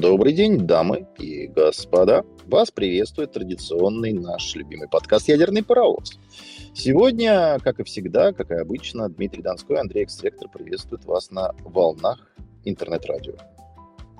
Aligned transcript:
Добрый 0.00 0.32
день, 0.32 0.66
дамы 0.66 1.06
и 1.18 1.46
господа. 1.46 2.24
Вас 2.46 2.70
приветствует 2.70 3.32
традиционный 3.32 4.14
наш 4.14 4.54
любимый 4.54 4.88
подкаст 4.88 5.28
«Ядерный 5.28 5.62
паровоз». 5.62 6.18
Сегодня, 6.72 7.58
как 7.62 7.80
и 7.80 7.84
всегда, 7.84 8.32
как 8.32 8.50
и 8.50 8.54
обычно, 8.54 9.10
Дмитрий 9.10 9.42
Донской, 9.42 9.78
Андрей 9.78 10.04
Экстректор 10.04 10.48
приветствует 10.48 11.04
вас 11.04 11.30
на 11.30 11.52
волнах 11.64 12.18
интернет-радио. 12.64 13.34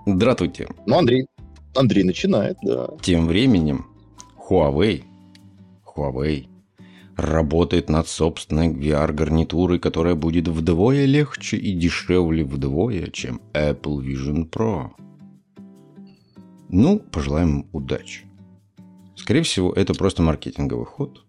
Здравствуйте. 0.05 0.69
Ну, 0.85 0.99
Андрей, 0.99 1.27
Андрей 1.75 2.05
начинает, 2.05 2.59
да. 2.63 2.91
Тем 3.01 3.27
временем 3.27 3.87
Huawei, 4.51 5.05
Huawei 5.97 6.45
работает 7.17 7.89
над 7.89 8.07
собственной 8.07 8.69
VR-гарнитурой, 8.69 9.79
которая 9.79 10.15
будет 10.15 10.47
вдвое 10.47 11.07
легче 11.07 11.57
и 11.57 11.73
дешевле 11.73 12.45
вдвое, 12.45 13.07
чем 13.07 13.41
Apple 13.55 14.05
Vision 14.05 14.47
Pro. 14.47 14.91
Ну, 16.73 16.99
пожелаем 16.99 17.67
удачи. 17.73 18.27
Скорее 19.17 19.43
всего, 19.43 19.73
это 19.73 19.93
просто 19.95 20.23
маркетинговый 20.23 20.87
ход. 20.87 21.25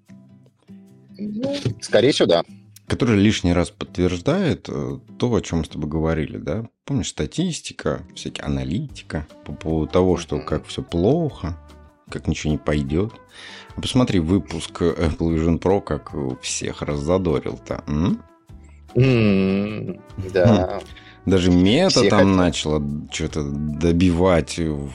Скорее 1.82 2.12
всего, 2.12 2.28
да. 2.28 2.44
Который 2.88 3.18
лишний 3.18 3.54
раз 3.54 3.70
подтверждает 3.70 4.68
э, 4.70 5.00
то, 5.18 5.34
о 5.34 5.42
чем 5.42 5.60
мы 5.60 5.66
с 5.66 5.70
тобой 5.70 5.90
говорили, 5.90 6.38
да? 6.38 6.68
Помнишь, 6.86 7.10
статистика, 7.10 8.04
всякие 8.16 8.44
аналитика 8.44 9.28
по 9.46 9.54
поводу 9.54 9.92
того, 9.92 10.18
что 10.18 10.40
как 10.40 10.66
все 10.66 10.84
плохо, 10.84 11.58
как 12.10 12.28
ничего 12.28 12.52
не 12.52 12.58
пойдет. 12.58 13.14
А 13.76 13.82
посмотри 13.82 14.20
выпуск 14.20 14.82
Apple 14.82 15.18
Vision 15.36 15.60
Pro, 15.60 15.82
как 15.82 16.12
всех 16.42 16.82
раззадорил-то. 16.82 17.84
М? 17.88 18.22
М, 18.96 20.02
Да. 20.34 20.82
Даже 21.26 21.52
мета 21.52 22.00
Все 22.02 22.10
там 22.10 22.20
хотят. 22.20 22.36
начала 22.36 22.84
что-то 23.12 23.44
добивать 23.44 24.58
в 24.58 24.90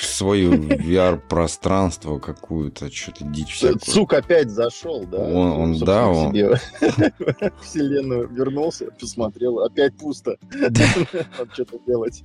свое 0.00 0.50
VR-пространство 0.50 2.18
какую-то, 2.20 2.92
что-то 2.92 3.24
дичь 3.24 3.54
всякую. 3.54 3.80
Цук 3.80 4.12
опять 4.12 4.50
зашел, 4.50 5.04
да? 5.04 5.18
Он- 5.18 5.60
он, 5.60 5.78
да, 5.78 6.06
он- 6.08 6.32
вселенную 7.62 8.28
вернулся, 8.28 8.86
посмотрел, 9.00 9.60
опять 9.60 9.96
пусто. 9.96 10.36
Надо 10.54 10.80
что-то 11.52 11.78
делать. 11.86 12.22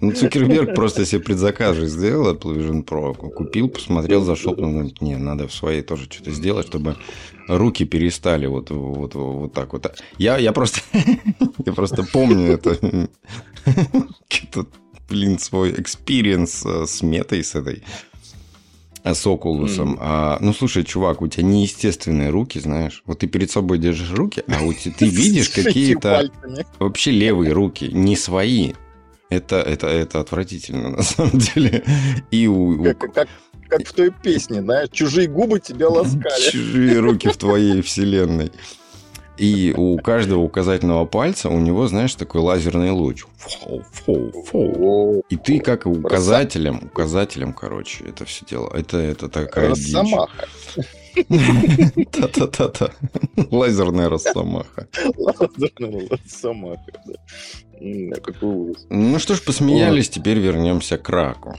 Ну, 0.00 0.12
Цукерберг 0.12 0.74
просто 0.74 1.04
себе 1.04 1.20
предзаказ 1.20 1.76
же 1.76 1.86
сделал 1.86 2.32
Apple 2.34 2.56
Vision 2.56 2.84
Pro. 2.84 3.14
Купил, 3.14 3.68
посмотрел, 3.68 4.22
зашел, 4.22 4.54
говорит, 4.54 5.00
не, 5.02 5.16
надо 5.16 5.46
в 5.48 5.52
своей 5.52 5.82
тоже 5.82 6.04
что-то 6.10 6.30
сделать, 6.30 6.66
чтобы 6.66 6.96
руки 7.58 7.84
перестали 7.84 8.46
вот, 8.46 8.70
вот, 8.70 9.14
вот 9.14 9.52
так 9.52 9.72
вот. 9.72 10.00
Я, 10.18 10.38
я 10.38 10.52
просто, 10.52 10.80
я 11.64 11.72
просто 11.72 12.02
помню 12.04 12.52
это, 12.52 13.08
блин, 15.08 15.38
свой 15.38 15.72
experience 15.72 16.64
э, 16.64 16.86
с 16.86 17.02
Meta 17.02 17.25
ой, 17.25 17.42
с 17.42 17.54
этой, 17.54 17.82
э, 19.02 19.14
с 19.14 19.26
Oculus 19.26 19.69
ом. 19.69 19.90
Мгм. 19.90 19.98
А, 20.00 20.38
ну, 20.40 20.52
слушай, 20.52 20.84
чувак, 20.84 21.22
у 21.22 21.28
тебя 21.28 21.44
неестественные 21.44 22.30
руки, 22.30 22.58
знаешь. 22.60 23.02
Вот 23.06 23.18
ты 23.18 23.26
перед 23.26 23.50
собой 23.50 23.78
держишь 23.78 24.12
руки, 24.12 24.42
а 24.46 24.62
у 24.62 24.72
тебя, 24.72 24.94
ты 24.96 25.06
видишь 25.08 25.50
какие-то 25.50 26.30
вообще 26.78 27.10
левые 27.10 27.52
руки, 27.52 27.90
не 27.92 28.16
свои. 28.16 28.72
Это, 29.28 29.60
это, 29.60 29.86
это 29.86 30.18
отвратительно, 30.18 30.90
на 30.90 31.02
самом 31.02 31.38
деле. 31.38 31.84
И 32.32 32.48
у, 32.48 32.80
у 32.80 32.94
Как, 32.94 33.28
как, 33.70 33.86
в 33.86 33.92
той 33.92 34.10
песне, 34.10 34.60
знаешь, 34.60 34.88
чужие 34.90 35.28
губы 35.28 35.60
тебя 35.60 35.88
ласкали. 35.88 36.50
чужие 36.50 36.98
руки 36.98 37.28
в 37.28 37.36
твоей 37.36 37.80
вселенной. 37.82 38.52
И 39.40 39.72
у 39.74 39.96
каждого 39.96 40.40
указательного 40.40 41.06
пальца 41.06 41.48
у 41.48 41.58
него, 41.58 41.86
знаешь, 41.88 42.14
такой 42.14 42.42
лазерный 42.42 42.90
луч. 42.90 43.24
Фу, 43.38 43.82
фу, 43.90 44.44
фу. 44.46 45.24
И 45.30 45.36
ты 45.36 45.60
как 45.60 45.86
указателем, 45.86 46.82
указателем, 46.84 47.54
короче, 47.54 48.04
это 48.04 48.26
все 48.26 48.44
дело. 48.44 48.70
Это, 48.74 48.98
это 48.98 49.30
такая 49.30 49.72
дичь. 49.72 49.94
Росомаха. 49.94 50.46
Та-та-та-та. 52.12 52.90
Лазерная 53.50 54.10
росомаха. 54.10 54.88
Росомаха, 55.16 56.92
да. 57.06 57.14
Какой 58.22 58.54
ужас. 58.54 58.86
Ну 58.90 59.18
что 59.18 59.34
ж, 59.34 59.42
посмеялись, 59.42 60.10
теперь 60.10 60.38
вернемся 60.38 60.98
к 60.98 61.08
раку. 61.08 61.56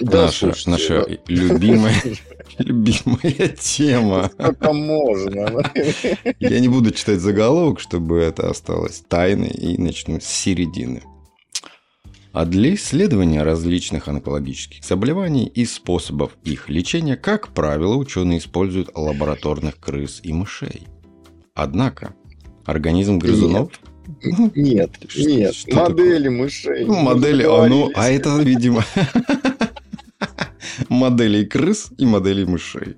Да, 0.00 0.22
наша, 0.26 0.52
слушайте, 0.52 0.70
наша 0.70 1.06
да. 1.06 1.16
любимая, 1.26 1.94
любимая 2.58 3.48
тема. 3.58 4.30
Сколько 4.32 4.72
можно. 4.72 5.70
Я 6.40 6.60
не 6.60 6.68
буду 6.68 6.90
читать 6.92 7.20
заголовок, 7.20 7.80
чтобы 7.80 8.18
это 8.18 8.48
осталось 8.50 9.02
тайной, 9.06 9.50
и 9.50 9.78
начну 9.78 10.20
с 10.20 10.24
середины. 10.24 11.02
А 12.32 12.46
для 12.46 12.74
исследования 12.74 13.42
различных 13.42 14.08
онкологических 14.08 14.82
заболеваний 14.82 15.46
и 15.46 15.66
способов 15.66 16.32
их 16.44 16.70
лечения, 16.70 17.16
как 17.16 17.48
правило, 17.48 17.96
ученые 17.96 18.38
используют 18.38 18.90
лабораторных 18.94 19.78
крыс 19.78 20.20
и 20.22 20.32
мышей. 20.32 20.86
Однако, 21.54 22.14
организм 22.64 23.18
грызунов... 23.18 23.70
Нет, 24.54 24.90
Что- 25.06 25.28
нет. 25.30 25.54
что 25.54 25.76
Модели 25.76 26.28
мышей. 26.28 26.84
Ну, 26.86 26.94
модели, 27.02 27.44
а, 27.44 27.66
ну, 27.66 27.90
а 27.94 28.10
это, 28.10 28.36
видимо, 28.38 28.84
моделей 30.92 31.44
крыс 31.46 31.90
и 31.98 32.06
моделей 32.06 32.44
мышей. 32.44 32.96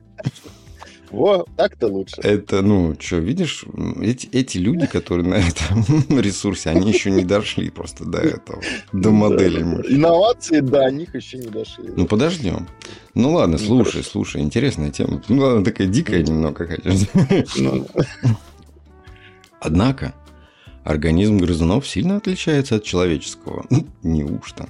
Во, 1.14 1.46
так-то 1.56 1.86
лучше. 1.86 2.20
Это, 2.22 2.60
ну, 2.60 2.96
что, 2.98 3.18
видишь, 3.18 3.64
эти, 4.02 4.26
эти 4.32 4.58
люди, 4.58 4.86
которые 4.86 5.26
на 5.28 5.34
этом 5.34 5.84
ресурсе, 6.20 6.70
они 6.70 6.90
еще 6.90 7.12
не 7.12 7.24
дошли 7.24 7.70
просто 7.70 8.04
до 8.04 8.18
этого, 8.18 8.60
до 8.92 9.10
модели 9.10 9.62
мышей. 9.62 9.94
Инновации 9.94 10.58
до 10.58 10.90
них 10.90 11.14
еще 11.14 11.38
не 11.38 11.46
дошли. 11.46 11.84
Ну, 11.96 12.06
подождем. 12.06 12.68
Ну, 13.14 13.34
ладно, 13.34 13.58
Ну, 13.60 13.64
слушай, 13.64 14.02
слушай, 14.02 14.42
интересная 14.42 14.90
тема. 14.90 15.22
Ну, 15.28 15.42
ладно, 15.42 15.64
такая 15.64 15.86
дикая 15.86 16.22
немного, 16.22 16.66
конечно. 16.66 17.08
Ну, 17.56 17.86
Однако, 19.60 20.14
организм 20.82 21.38
грызунов 21.38 21.86
сильно 21.86 22.16
отличается 22.16 22.76
от 22.76 22.82
человеческого. 22.82 23.66
Ну, 23.70 23.86
Неужто? 24.02 24.68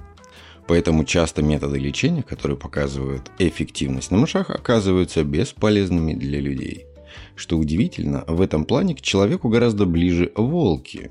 Поэтому 0.66 1.04
часто 1.04 1.42
методы 1.42 1.78
лечения, 1.78 2.22
которые 2.22 2.56
показывают 2.56 3.30
эффективность 3.38 4.10
на 4.10 4.16
мышах, 4.16 4.50
оказываются 4.50 5.22
бесполезными 5.22 6.14
для 6.14 6.40
людей. 6.40 6.86
Что 7.36 7.58
удивительно, 7.58 8.24
в 8.26 8.40
этом 8.40 8.64
плане 8.64 8.94
к 8.94 9.00
человеку 9.00 9.48
гораздо 9.48 9.86
ближе 9.86 10.32
волки. 10.36 11.10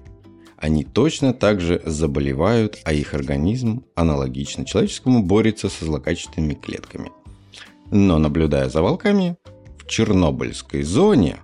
Они 0.58 0.84
точно 0.84 1.34
так 1.34 1.62
же 1.62 1.82
заболевают, 1.86 2.80
а 2.86 2.94
их 2.94 3.14
организм, 3.14 3.84
аналогично 3.96 4.66
человеческому, 4.66 5.22
борется 5.22 5.70
со 5.70 5.86
злокачественными 5.86 6.54
клетками. 6.54 7.12
Но 7.92 8.18
наблюдая 8.18 8.70
за 8.70 8.82
волками, 8.82 9.38
в 9.78 9.88
Чернобыльской 9.88 10.84
зоне 10.84 11.38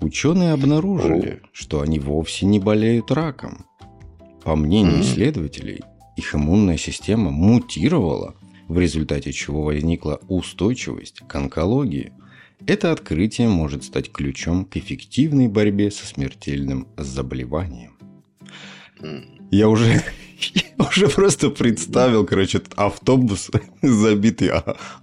ученые 0.00 0.52
обнаружили, 0.52 1.40
что 1.52 1.80
они 1.80 1.98
вовсе 1.98 2.46
не 2.46 2.58
болеют 2.58 3.10
раком. 3.10 3.64
По 4.44 4.56
мнению 4.56 5.02
исследователей, 5.02 5.82
их 6.18 6.34
иммунная 6.34 6.76
система 6.76 7.30
мутировала, 7.30 8.34
в 8.66 8.78
результате 8.78 9.32
чего 9.32 9.62
возникла 9.62 10.20
устойчивость 10.28 11.20
к 11.26 11.34
онкологии. 11.34 12.12
Это 12.66 12.92
открытие 12.92 13.48
может 13.48 13.84
стать 13.84 14.10
ключом 14.12 14.64
к 14.64 14.76
эффективной 14.76 15.48
борьбе 15.48 15.90
со 15.90 16.06
смертельным 16.06 16.88
заболеванием. 16.96 17.96
Я 19.50 19.68
уже, 19.68 20.02
уже 20.78 21.08
просто 21.08 21.50
представил, 21.50 22.24
короче, 22.24 22.58
этот 22.58 22.74
автобус, 22.76 23.50
забитый 23.82 24.50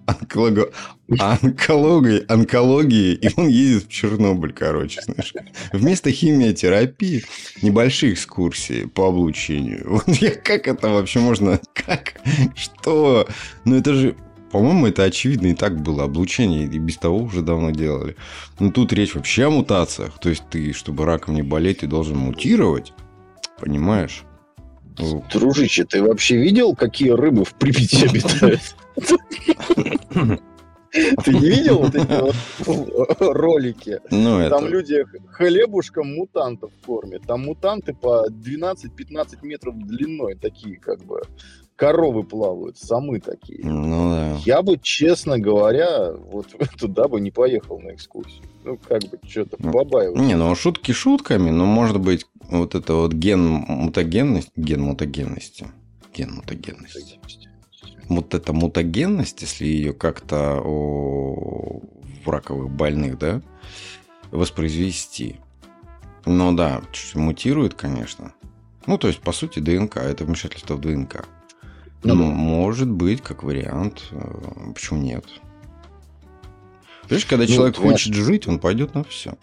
онколого- 0.06 0.72
онкологией, 1.20 2.26
онкологией, 2.28 3.14
и 3.16 3.30
он 3.36 3.48
едет 3.48 3.86
в 3.86 3.90
Чернобыль, 3.90 4.54
короче, 4.54 5.02
знаешь. 5.02 5.34
Вместо 5.72 6.12
химиотерапии 6.12 7.24
небольшие 7.62 8.14
экскурсии 8.14 8.86
по 8.86 9.08
облучению. 9.08 9.86
Вот 10.06 10.08
я, 10.18 10.32
как 10.32 10.68
это 10.68 10.90
вообще 10.90 11.20
можно? 11.20 11.60
Как? 11.74 12.16
Что? 12.56 13.28
Ну, 13.66 13.76
это 13.76 13.94
же... 13.94 14.16
По-моему, 14.52 14.88
это 14.88 15.04
очевидно 15.04 15.48
и 15.48 15.54
так 15.54 15.82
было. 15.82 16.04
Облучение 16.04 16.66
и 16.66 16.80
без 16.80 16.98
того 16.98 17.18
уже 17.18 17.42
давно 17.42 17.72
делали. 17.72 18.16
Но 18.60 18.72
тут 18.72 18.94
речь 18.94 19.16
вообще 19.16 19.48
о 19.48 19.50
мутациях. 19.50 20.18
То 20.20 20.30
есть 20.30 20.44
ты, 20.50 20.72
чтобы 20.72 21.06
раком 21.06 21.36
не 21.36 21.42
болеть, 21.42 21.80
ты 21.80 21.88
должен 21.88 22.18
мутировать. 22.18 22.94
Понимаешь? 23.60 24.24
Дружище, 25.32 25.86
ты 25.86 26.02
вообще 26.02 26.38
видел, 26.38 26.76
какие 26.76 27.10
рыбы 27.10 27.44
в 27.46 27.54
Припяти 27.56 28.06
обитают? 28.08 28.62
Ты 31.26 31.34
не 31.34 31.50
видел 31.50 31.80
вот 31.80 31.96
эти 31.96 32.22
вот 32.66 33.18
ролики? 33.20 34.00
Ну, 34.12 34.40
это... 34.40 34.56
Там 34.56 34.68
люди 34.68 35.06
хлебушком 35.30 36.16
мутантов 36.16 36.72
кормят. 36.86 37.24
Там 37.24 37.46
мутанты 37.46 37.94
по 37.94 38.28
12-15 38.30 39.40
метров 39.42 39.78
длиной, 39.78 40.36
такие 40.36 40.78
как 40.78 41.04
бы 41.04 41.22
коровы 41.76 42.24
плавают, 42.24 42.78
самы 42.78 43.20
такие. 43.20 43.60
Ну, 43.64 44.12
да. 44.12 44.38
Я 44.46 44.62
бы, 44.62 44.78
честно 44.82 45.38
говоря, 45.40 46.12
вот 46.14 46.48
туда 46.80 47.08
бы 47.08 47.20
не 47.20 47.32
поехал 47.32 47.80
на 47.80 47.94
экскурсию. 47.94 48.44
Ну, 48.64 48.78
как 48.88 49.02
бы, 49.04 49.20
что-то 49.28 49.58
Ну, 49.60 49.72
побаиваюсь. 49.72 50.20
Не, 50.20 50.36
ну 50.36 50.54
шутки 50.56 50.92
шутками, 50.92 51.50
но 51.50 51.66
может 51.66 52.00
быть 52.00 52.26
вот 52.50 52.76
это 52.76 52.94
вот 52.94 53.14
ген 53.14 53.42
мутагенности, 53.42 54.52
ген 54.56 54.82
мутагенности. 54.82 55.68
ген 56.14 56.36
мутагенности. 56.36 57.20
Вот 58.08 58.34
эта 58.34 58.54
мутагенность, 58.54 59.42
если 59.42 59.66
ее 59.66 59.94
как-то 59.94 60.62
в 60.64 62.30
раковых 62.30 62.70
больных, 62.70 63.18
да, 63.18 63.42
воспроизвести. 64.32 65.38
Ну 66.26 66.56
да, 66.56 66.82
мутирует, 67.14 67.74
конечно. 67.74 68.34
Ну, 68.86 68.98
то 68.98 69.08
есть, 69.08 69.20
по 69.22 69.32
сути, 69.32 69.60
ДНК, 69.60 69.98
это 69.98 70.26
вмешательство 70.26 70.76
в 70.76 70.82
ДНК. 70.82 71.28
Ну, 72.06 72.16
ну 72.16 72.26
может 72.26 72.90
быть, 72.90 73.22
как 73.22 73.44
вариант. 73.44 74.04
Э, 74.12 74.72
почему 74.74 75.02
нет? 75.02 75.26
Понимаешь, 77.04 77.26
когда 77.26 77.46
ну, 77.46 77.54
человек 77.54 77.76
понимаешь, 77.76 78.04
хочет 78.04 78.14
жить, 78.14 78.48
он 78.48 78.60
пойдет 78.60 78.94
на 78.94 79.04
все. 79.04 79.34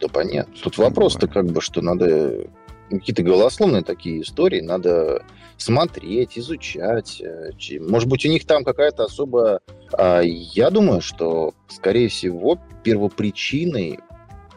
Да 0.00 0.08
понятно. 0.08 0.54
Тут 0.62 0.78
вопрос-то 0.78 1.26
как 1.26 1.46
бы, 1.46 1.60
что 1.60 1.82
надо 1.82 2.46
какие-то 2.90 3.22
голословные 3.22 3.82
такие 3.82 4.22
истории, 4.22 4.60
надо 4.60 5.24
смотреть, 5.56 6.38
изучать. 6.38 7.20
Э, 7.20 7.50
может 7.80 8.08
быть, 8.08 8.24
у 8.24 8.28
них 8.28 8.46
там 8.46 8.64
какая-то 8.64 9.04
особая... 9.04 9.60
Я 9.98 10.70
думаю, 10.70 11.00
что, 11.00 11.54
скорее 11.68 12.08
всего, 12.08 12.58
первопричиной 12.84 13.98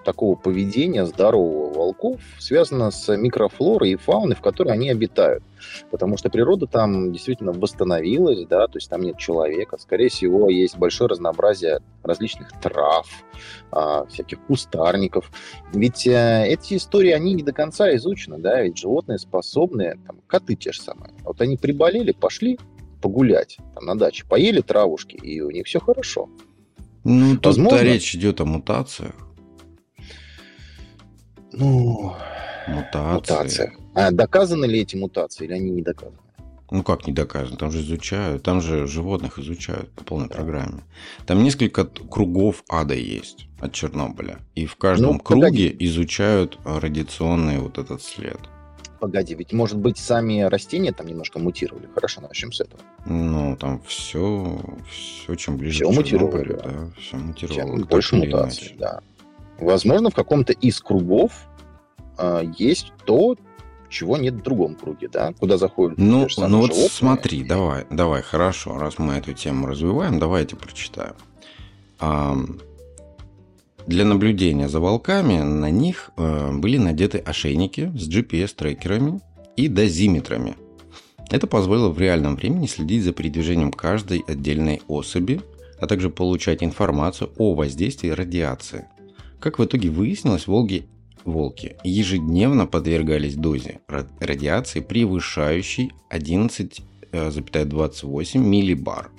такого 0.04 0.36
поведения 0.36 1.06
здорового 1.06 1.74
волков 1.74 2.22
связано 2.40 2.92
с 2.92 3.16
микрофлорой 3.16 3.92
и 3.92 3.96
фауной, 3.96 4.36
в 4.36 4.42
которой 4.42 4.74
они 4.74 4.90
обитают. 4.90 5.44
Потому 5.92 6.18
что 6.18 6.30
природа 6.30 6.68
там 6.68 7.12
действительно 7.12 7.54
восстановилась, 7.54 8.46
да, 8.48 8.68
то 8.68 8.78
есть 8.78 8.90
там 8.90 9.02
нет 9.02 9.18
человека. 9.18 9.78
Скорее 9.78 10.10
всего, 10.10 10.50
есть 10.50 10.78
большое 10.78 11.10
разнообразие 11.10 11.80
различных 12.04 12.52
трав, 12.62 13.08
а, 13.72 14.06
всяких 14.06 14.42
кустарников. 14.42 15.32
Ведь 15.74 16.06
э, 16.06 16.46
эти 16.48 16.76
истории, 16.76 17.12
они 17.12 17.34
не 17.34 17.44
до 17.44 17.54
конца 17.54 17.96
изучены, 17.96 18.38
да, 18.40 18.62
ведь 18.62 18.78
животные 18.78 19.18
способны, 19.18 19.98
там, 20.06 20.20
коты 20.28 20.56
те 20.56 20.72
же 20.72 20.82
самые. 20.82 21.14
Вот 21.24 21.42
они 21.42 21.58
приболели, 21.58 22.12
пошли 22.12 22.60
погулять 23.02 23.58
там, 23.76 23.86
на 23.86 23.96
даче, 23.96 24.26
поели 24.28 24.62
травушки, 24.62 25.16
и 25.16 25.42
у 25.42 25.52
них 25.52 25.66
все 25.68 25.80
хорошо. 25.80 26.30
Ну, 27.04 27.36
тут 27.36 27.58
Возможно... 27.58 27.84
речь 27.84 28.16
идет 28.16 28.40
о 28.42 28.46
мутациях. 28.46 29.14
Ну, 31.54 32.16
мутации. 32.68 33.14
мутация. 33.14 33.74
А 33.94 34.12
доказаны 34.12 34.66
ли 34.66 34.82
эти 34.82 34.96
мутации 34.96 35.46
или 35.46 35.54
они 35.54 35.70
не 35.70 35.82
доказаны? 35.82 36.18
Ну 36.72 36.82
как 36.82 37.06
не 37.06 37.14
доказано? 37.14 37.56
Там 37.56 37.72
же 37.72 37.82
изучают, 37.82 38.42
там 38.42 38.60
же 38.60 38.88
животных 38.88 39.38
изучают 39.38 39.92
по 39.92 40.04
полной 40.04 40.28
да. 40.28 40.36
программе. 40.36 40.84
Там 41.28 41.44
несколько 41.44 41.86
кругов 41.86 42.64
ада 42.68 42.96
есть 42.96 43.46
от 43.60 43.74
Чернобыля. 43.74 44.40
И 44.56 44.66
в 44.66 44.76
каждом 44.76 45.14
ну, 45.14 45.20
круге 45.20 45.70
погоди. 45.70 45.76
изучают 45.82 46.58
радиационный 46.66 47.60
вот 47.60 47.78
этот 47.78 48.02
след. 48.02 48.40
Погоди, 49.00 49.36
ведь 49.36 49.54
может 49.54 49.78
быть 49.78 50.00
сами 50.00 50.42
растения 50.42 50.94
там 50.94 51.06
немножко 51.06 51.38
мутировали. 51.38 51.88
Хорошо, 51.94 52.22
начнем 52.22 52.52
с 52.52 52.62
этого. 52.62 52.82
Ну, 53.06 53.56
там 53.58 53.80
все, 53.86 54.60
все 54.90 55.36
чем 55.36 55.58
ближе 55.58 55.84
все 55.84 56.02
к 56.02 56.06
Чернобылю, 56.06 56.56
да. 56.56 56.64
да, 56.64 56.90
все 57.00 57.18
мутировало. 57.18 57.78
Чем 57.78 57.88
больше 57.88 58.16
мутаций, 58.16 58.76
да. 58.80 59.02
Возможно, 59.64 60.10
в 60.10 60.16
каком-то 60.16 60.54
из 60.54 60.80
кругов 60.82 61.32
э, 62.18 62.44
есть 62.58 62.92
то, 63.06 63.36
чего 63.90 64.18
нет 64.18 64.34
в 64.34 64.42
другом 64.42 64.76
круге, 64.76 65.08
да, 65.08 65.34
куда 65.34 65.58
заходят. 65.58 65.98
Ну, 65.98 66.28
ну 66.38 66.60
вот 66.60 66.74
животные. 66.74 66.90
смотри, 66.90 67.44
давай, 67.44 67.86
давай, 67.90 68.22
хорошо, 68.22 68.78
раз 68.78 68.98
мы 68.98 69.14
эту 69.14 69.34
тему 69.34 69.68
развиваем, 69.68 70.20
давайте 70.20 70.56
прочитаем. 70.56 71.14
А, 72.00 72.36
для 73.86 74.06
наблюдения 74.06 74.68
за 74.68 74.80
волками 74.80 75.40
на 75.40 75.70
них 75.70 76.12
э, 76.18 76.52
были 76.54 76.78
надеты 76.78 77.20
ошейники 77.20 77.92
с 77.96 78.10
GPS-трекерами 78.10 79.22
и 79.56 79.68
дозиметрами. 79.68 80.56
Это 81.30 81.48
позволило 81.48 81.90
в 81.90 82.00
реальном 82.00 82.36
времени 82.36 82.68
следить 82.68 83.04
за 83.04 83.14
передвижением 83.14 83.72
каждой 83.72 84.24
отдельной 84.28 84.82
особи, 84.88 85.42
а 85.80 85.88
также 85.88 86.10
получать 86.10 86.64
информацию 86.64 87.32
о 87.38 87.54
воздействии 87.56 88.10
радиации. 88.10 88.88
Как 89.44 89.60
в 89.60 89.66
итоге 89.66 89.90
выяснилось, 89.90 90.48
волки, 90.48 90.88
волки 91.26 91.76
ежедневно 91.84 92.66
подвергались 92.66 93.36
дозе 93.36 93.82
радиации, 93.90 94.80
превышающей 94.80 95.92
11,28 96.10 98.38
миллибар. 98.38 99.12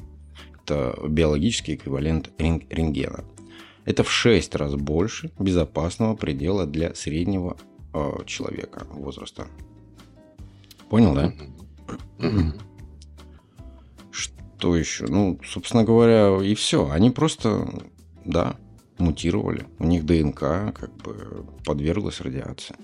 Это 0.62 0.98
биологический 1.06 1.74
эквивалент 1.74 2.30
рентгена. 2.38 3.22
Это 3.84 4.02
в 4.02 4.10
6 4.10 4.54
раз 4.54 4.74
больше 4.76 5.30
безопасного 5.38 6.16
предела 6.16 6.64
для 6.64 6.94
среднего 6.94 7.58
э, 7.92 8.12
человека 8.24 8.86
возраста. 8.92 9.46
Понял, 10.88 11.12
да? 11.12 11.34
Что 14.10 14.74
еще? 14.74 15.04
Ну, 15.06 15.38
собственно 15.46 15.84
говоря, 15.84 16.42
и 16.42 16.54
все. 16.54 16.88
Они 16.88 17.10
просто, 17.10 17.68
да, 18.24 18.56
мутировали. 18.98 19.66
У 19.78 19.84
них 19.84 20.04
ДНК 20.04 20.38
как 20.38 20.94
бы 20.96 21.46
подверглась 21.64 22.20
радиации. 22.20 22.76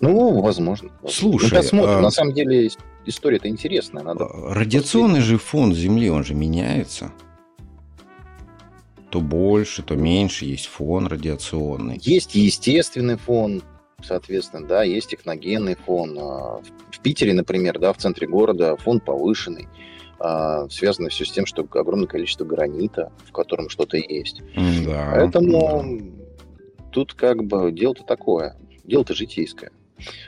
Ну, 0.00 0.40
возможно. 0.40 0.90
Слушай, 1.08 1.50
ну, 1.50 1.56
посмотрим. 1.56 1.96
А... 1.96 2.00
На 2.00 2.10
самом 2.10 2.32
деле 2.34 2.70
история-то 3.06 3.48
интересная. 3.48 4.04
Надо 4.04 4.24
а, 4.24 4.54
радиационный 4.54 5.20
посмотреть. 5.20 5.26
же 5.26 5.38
фон 5.38 5.74
Земли, 5.74 6.10
он 6.10 6.24
же 6.24 6.34
меняется. 6.34 7.12
То 9.10 9.20
больше, 9.20 9.82
то 9.82 9.94
меньше 9.94 10.44
есть 10.44 10.66
фон 10.66 11.06
радиационный. 11.06 11.98
Есть 12.02 12.34
естественный 12.34 13.16
фон, 13.16 13.62
соответственно, 14.02 14.66
да, 14.66 14.82
есть 14.82 15.10
техногенный 15.10 15.76
фон. 15.76 16.18
А, 16.18 16.60
в 16.90 17.00
Питере, 17.00 17.34
например, 17.34 17.78
да, 17.78 17.92
в 17.92 17.98
центре 17.98 18.26
города 18.26 18.76
фон 18.76 19.00
повышенный. 19.00 19.68
А, 20.26 20.66
связано 20.70 21.10
все 21.10 21.26
с 21.26 21.30
тем, 21.30 21.44
что 21.44 21.68
огромное 21.70 22.06
количество 22.06 22.46
гранита, 22.46 23.12
в 23.26 23.32
котором 23.32 23.68
что-то 23.68 23.98
есть. 23.98 24.40
Да, 24.86 25.10
Поэтому 25.16 25.84
да. 25.84 26.86
тут 26.92 27.12
как 27.12 27.44
бы 27.44 27.70
дело-то 27.70 28.04
такое, 28.04 28.56
дело-то 28.84 29.12
житейское. 29.12 29.70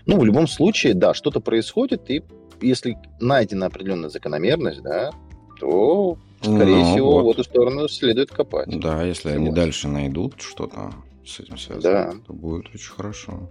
Ну, 0.05 0.19
в 0.19 0.25
любом 0.27 0.49
случае, 0.49 0.93
да, 0.93 1.15
что-то 1.15 1.41
происходит, 1.41 2.11
и 2.11 2.23
если 2.61 2.99
найдена 3.21 3.67
определенная 3.67 4.11
закономерность, 4.11 4.83
да, 4.83 5.13
то, 5.59 6.19
скорее 6.43 6.85
ну, 6.85 6.93
всего, 6.93 7.23
вот. 7.23 7.25
в 7.25 7.31
эту 7.31 7.45
сторону 7.45 7.89
следует 7.89 8.31
копать. 8.31 8.79
Да, 8.79 9.03
если 9.03 9.31
вот. 9.31 9.37
они 9.37 9.51
дальше 9.51 9.89
найдут 9.89 10.43
что-то 10.43 10.93
с 11.25 11.41
этим 11.41 11.57
связано, 11.57 12.13
да. 12.13 12.15
то 12.27 12.35
будет 12.35 12.67
очень 12.75 12.93
хорошо. 12.93 13.49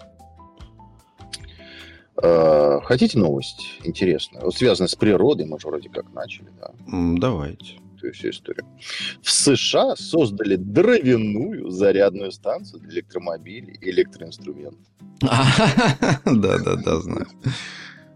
Э, 2.21 2.79
хотите 2.83 3.17
новость 3.17 3.79
интересную? 3.83 4.45
Вот 4.45 4.55
связанная 4.55 4.87
с 4.87 4.95
природой, 4.95 5.45
мы 5.45 5.59
же 5.59 5.67
вроде 5.67 5.89
как 5.89 6.11
начали, 6.13 6.47
да? 6.59 6.71
Давайте. 6.87 7.79
Эту 7.97 8.11
всю 8.13 8.29
историю. 8.29 8.65
В 9.21 9.31
США 9.31 9.95
создали 9.95 10.55
дровяную 10.55 11.69
зарядную 11.71 12.31
станцию 12.31 12.81
для 12.81 12.99
электромобилей 12.99 13.77
и 13.81 13.89
электроинструментов. 13.89 14.87
Да-да-да, 15.21 16.99
знаю. 16.99 17.27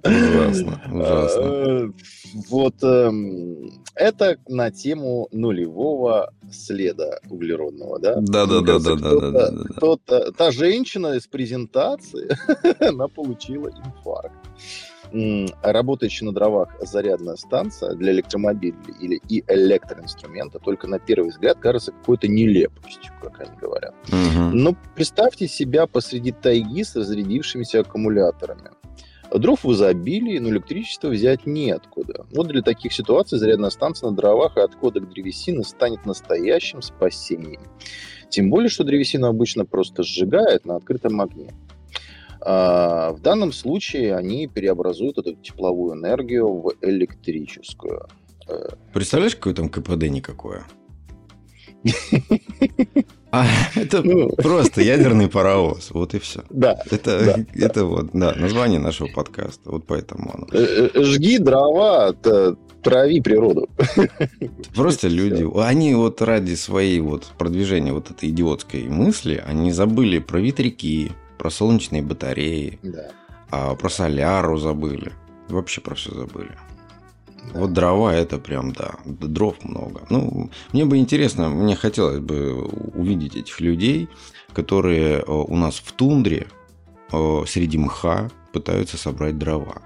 Ужасно, 0.03 0.81
ужасно. 0.91 1.41
Э, 1.41 1.89
вот 2.49 2.75
эм, 2.83 3.83
это 3.95 4.37
на 4.47 4.71
тему 4.71 5.27
нулевого 5.31 6.33
следа 6.51 7.19
углеродного, 7.29 7.99
да? 7.99 8.15
Да, 8.21 8.45
да, 8.45 8.61
да, 8.61 8.79
да, 8.79 8.95
да, 8.95 9.31
да, 9.31 9.51
да. 9.97 10.31
Та 10.31 10.51
женщина 10.51 11.15
из 11.15 11.27
презентации, 11.27 12.29
она 12.79 13.07
получила 13.07 13.69
инфаркт. 13.69 14.33
Работающая 15.63 16.27
на 16.27 16.33
дровах 16.33 16.69
зарядная 16.81 17.35
станция 17.35 17.95
для 17.95 18.11
электромобилей 18.11 18.75
или 18.99 19.19
и 19.27 19.43
электроинструмента 19.47 20.59
только 20.59 20.85
на 20.85 20.99
первый 20.99 21.31
взгляд 21.31 21.57
кажется 21.59 21.91
какой-то 21.91 22.27
нелепостью, 22.27 23.11
как 23.21 23.39
они 23.39 23.57
говорят. 23.59 23.95
Угу. 24.09 24.55
Но 24.55 24.75
представьте 24.95 25.47
себя 25.47 25.87
посреди 25.87 26.31
тайги 26.31 26.83
с 26.83 26.95
разрядившимися 26.95 27.79
аккумуляторами. 27.79 28.69
Дров 29.33 29.63
в 29.63 29.71
изобилии, 29.71 30.39
но 30.39 30.49
электричество 30.49 31.09
взять 31.09 31.45
неоткуда. 31.45 32.25
Вот 32.31 32.47
для 32.47 32.61
таких 32.61 32.93
ситуаций 32.93 33.37
зарядная 33.37 33.69
станция 33.69 34.09
на 34.09 34.15
дровах 34.15 34.57
и 34.57 34.61
отходах 34.61 35.07
древесины 35.09 35.63
станет 35.63 36.05
настоящим 36.05 36.81
спасением. 36.81 37.61
Тем 38.29 38.49
более, 38.49 38.69
что 38.69 38.83
древесину 38.83 39.27
обычно 39.27 39.65
просто 39.65 40.03
сжигают 40.03 40.65
на 40.65 40.75
открытом 40.75 41.21
огне. 41.21 41.53
А 42.41 43.11
в 43.11 43.21
данном 43.21 43.51
случае 43.51 44.15
они 44.15 44.47
преобразуют 44.47 45.17
эту 45.17 45.35
тепловую 45.35 45.95
энергию 45.95 46.51
в 46.61 46.73
электрическую. 46.81 48.07
Представляешь, 48.93 49.35
какое 49.35 49.53
там 49.53 49.69
КПД 49.69 50.03
никакое? 50.03 50.65
А, 53.31 53.45
это 53.75 54.01
ну, 54.03 54.29
просто 54.29 54.81
ядерный 54.81 55.27
паровоз, 55.27 55.91
вот 55.91 56.15
и 56.15 56.19
все. 56.19 56.43
Да. 56.49 56.81
Это, 56.89 57.25
да, 57.25 57.65
это 57.65 57.81
да. 57.81 57.85
вот, 57.85 58.09
да, 58.13 58.33
название 58.35 58.79
нашего 58.79 59.07
подкаста, 59.07 59.71
вот 59.71 59.85
поэтому 59.85 60.31
оно. 60.33 60.47
Э, 60.51 60.89
э, 60.93 61.03
жги 61.03 61.37
дрова, 61.37 62.15
трави 62.81 63.21
природу. 63.21 63.69
Просто 64.75 65.07
люди, 65.07 65.47
они 65.61 65.93
вот 65.95 66.21
ради 66.21 66.55
своей 66.55 66.99
вот 67.01 67.25
продвижения 67.37 67.93
вот 67.93 68.09
этой 68.09 68.29
идиотской 68.29 68.83
мысли, 68.83 69.43
они 69.45 69.71
забыли 69.71 70.19
про 70.19 70.39
ветряки, 70.39 71.11
про 71.37 71.49
солнечные 71.49 72.01
батареи. 72.01 72.79
Да. 72.83 73.11
А 73.51 73.75
про 73.75 73.89
соляру 73.89 74.57
забыли. 74.57 75.13
Вообще 75.49 75.81
про 75.81 75.95
все 75.95 76.13
забыли. 76.13 76.51
Вот 77.53 77.73
дрова 77.73 78.13
это 78.13 78.37
прям, 78.37 78.71
да, 78.73 78.95
дров 79.05 79.55
много. 79.63 80.01
Ну, 80.09 80.49
мне 80.73 80.85
бы 80.85 80.97
интересно, 80.97 81.49
мне 81.49 81.75
хотелось 81.75 82.19
бы 82.19 82.63
увидеть 82.63 83.35
этих 83.35 83.59
людей, 83.59 84.07
которые 84.53 85.19
э, 85.19 85.23
у 85.25 85.55
нас 85.55 85.75
в 85.75 85.91
тундре 85.93 86.47
э, 87.11 87.43
среди 87.47 87.77
мха 87.77 88.29
пытаются 88.53 88.97
собрать 88.97 89.37
дрова. 89.37 89.81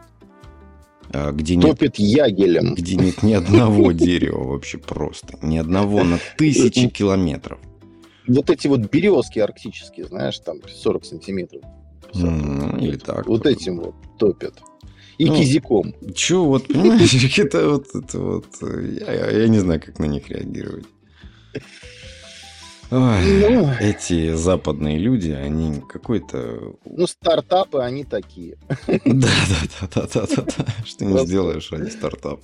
А, 1.13 1.31
где 1.31 1.59
Топит 1.59 1.99
нет, 1.99 1.99
ягелем. 1.99 2.75
Где 2.75 2.95
нет 2.95 3.23
ни 3.23 3.33
одного 3.33 3.91
дерева 3.91 4.43
вообще 4.43 4.77
просто. 4.77 5.37
Ни 5.41 5.57
одного 5.57 6.03
на 6.03 6.19
тысячи 6.37 6.89
километров. 6.89 7.59
Вот 8.27 8.49
эти 8.49 8.67
вот 8.67 8.79
березки 8.91 9.39
арктические, 9.39 10.07
знаешь, 10.07 10.39
там 10.39 10.57
40 10.67 11.05
сантиметров. 11.05 11.61
Ну, 12.13 12.77
или 12.77 12.97
так. 12.97 13.27
Вот 13.27 13.45
этим 13.45 13.79
вот 13.79 13.95
топят. 14.17 14.61
И 15.17 15.25
ну, 15.25 15.35
кизиком. 15.35 15.93
Че, 16.15 16.43
вот, 16.43 16.67
понимаешь, 16.67 17.13
это 17.37 17.69
вот, 17.69 17.87
это 17.93 18.19
вот, 18.19 18.45
я, 18.61 19.31
я 19.31 19.47
не 19.47 19.59
знаю, 19.59 19.81
как 19.81 19.99
на 19.99 20.05
них 20.05 20.29
реагировать. 20.29 20.85
Ой, 22.91 23.49
ну, 23.49 23.71
эти 23.79 24.35
западные 24.35 24.99
люди, 24.99 25.31
они 25.31 25.81
какой-то... 25.81 26.75
Ну, 26.85 27.07
стартапы, 27.07 27.79
они 27.79 28.03
такие. 28.03 28.57
Да, 29.05 29.29
да, 29.49 29.87
да, 29.95 30.07
да, 30.13 30.25
да, 30.27 30.43
да. 30.57 30.65
Что 30.85 31.05
не 31.05 31.25
сделаешь, 31.25 31.71
они 31.73 31.89
стартап. 31.89 32.41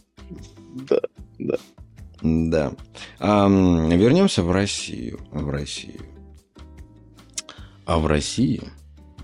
Да, 0.90 1.02
да. 1.38 1.58
Да. 2.22 2.74
А, 3.20 3.48
вернемся 3.48 4.42
в 4.44 4.52
Россию. 4.52 5.20
В 5.32 5.50
Россию. 5.50 6.02
А 7.86 8.00
в 8.00 8.08
России 8.08 8.64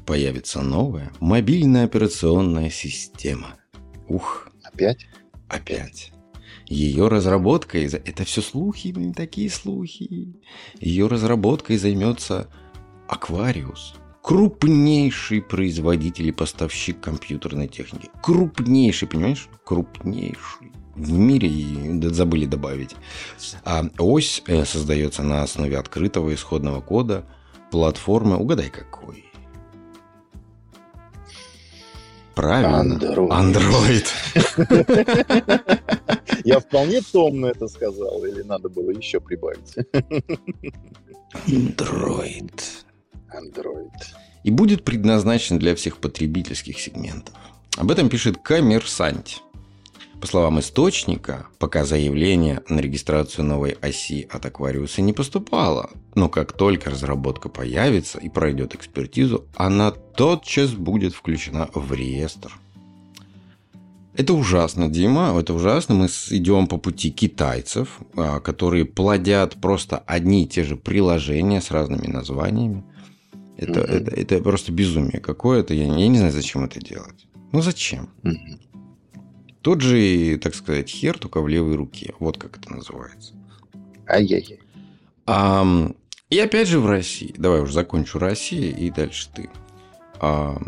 появится 0.05 0.61
новая 0.61 1.11
мобильная 1.19 1.85
операционная 1.85 2.69
система. 2.69 3.55
Ух. 4.07 4.49
Опять? 4.63 5.07
Опять. 5.47 6.11
Ее 6.67 7.07
разработкой, 7.07 7.85
это 7.85 8.23
все 8.23 8.41
слухи, 8.41 8.89
блин, 8.89 9.13
такие 9.13 9.49
слухи. 9.49 10.35
Ее 10.79 11.07
разработкой 11.07 11.77
займется 11.77 12.47
Aquarius, 13.07 13.97
крупнейший 14.23 15.41
производитель 15.41 16.27
и 16.29 16.31
поставщик 16.31 16.99
компьютерной 16.99 17.67
техники. 17.67 18.09
Крупнейший, 18.23 19.07
понимаешь? 19.07 19.47
Крупнейший 19.63 20.71
в 20.95 21.11
мире, 21.11 21.49
и 21.49 22.01
забыли 22.09 22.45
добавить. 22.45 22.95
А 23.63 23.85
ось 23.97 24.41
э, 24.47 24.65
создается 24.65 25.23
на 25.23 25.43
основе 25.43 25.77
открытого 25.77 26.33
исходного 26.33 26.81
кода 26.81 27.25
платформы, 27.69 28.37
угадай 28.37 28.69
какой. 28.69 29.24
Правильно. 32.35 32.95
Android. 32.95 34.07
Я 36.43 36.59
вполне 36.59 37.01
томно 37.01 37.47
это 37.47 37.67
сказал, 37.67 38.23
или 38.25 38.41
надо 38.41 38.69
было 38.69 38.91
еще 38.91 39.19
прибавить? 39.19 39.75
Android. 41.47 42.61
Android. 43.33 43.89
И 44.43 44.51
будет 44.51 44.83
предназначен 44.83 45.57
для 45.57 45.75
всех 45.75 45.97
потребительских 45.97 46.79
сегментов. 46.79 47.33
Об 47.77 47.89
этом 47.91 48.09
пишет 48.09 48.37
Коммерсант. 48.43 49.41
По 50.21 50.27
словам 50.27 50.59
источника, 50.59 51.47
пока 51.59 51.85
заявление 51.85 52.63
на 52.69 52.79
регистрацию 52.79 53.45
новой 53.45 53.77
оси 53.81 54.27
от 54.31 54.45
Аквариуса 54.45 55.01
не 55.01 55.13
поступало, 55.13 55.91
но 56.15 56.29
как 56.29 56.53
только 56.53 56.89
разработка 56.89 57.49
появится 57.49 58.19
и 58.19 58.29
пройдет 58.29 58.75
экспертизу, 58.75 59.45
она 59.55 59.91
тотчас 59.91 60.71
будет 60.71 61.13
включена 61.13 61.69
в 61.73 61.93
реестр. 61.93 62.57
Это 64.17 64.33
ужасно, 64.33 64.87
Дима, 64.87 65.37
это 65.37 65.53
ужасно. 65.53 65.93
Мы 65.93 66.07
идем 66.29 66.67
по 66.67 66.77
пути 66.77 67.11
китайцев, 67.11 67.99
а, 68.15 68.39
которые 68.39 68.85
плодят 68.85 69.55
просто 69.55 69.97
одни 69.97 70.43
и 70.43 70.47
те 70.47 70.63
же 70.63 70.77
приложения 70.77 71.61
с 71.61 71.69
разными 71.69 72.07
названиями. 72.07 72.83
Это, 73.57 73.81
mm-hmm. 73.81 73.83
это, 73.83 74.15
это 74.15 74.39
просто 74.41 74.71
безумие 74.71 75.19
какое-то. 75.19 75.73
Я, 75.73 75.83
я 75.83 76.07
не 76.07 76.17
знаю, 76.17 76.31
зачем 76.31 76.63
это 76.63 76.79
делать. 76.79 77.27
Ну 77.51 77.61
зачем? 77.61 78.09
Mm-hmm. 78.23 78.59
Тот 79.65 79.81
же, 79.81 80.37
так 80.37 80.53
сказать, 80.53 80.87
хер, 80.87 81.17
только 81.17 81.41
в 81.41 81.47
левой 81.47 81.75
руке. 81.75 82.13
Вот 82.19 82.37
как 82.37 82.59
это 82.59 82.71
называется. 82.71 83.33
Ай-яй-яй. 84.07 84.59
А, 85.25 85.65
и 86.29 86.37
опять 86.37 86.67
же 86.67 86.79
в 86.79 86.85
России. 86.85 87.33
Давай 87.35 87.61
уже 87.61 87.73
закончу 87.73 88.19
Россия 88.19 88.71
и 88.71 88.91
дальше 88.91 89.27
ты. 89.33 89.49
А, 90.19 90.61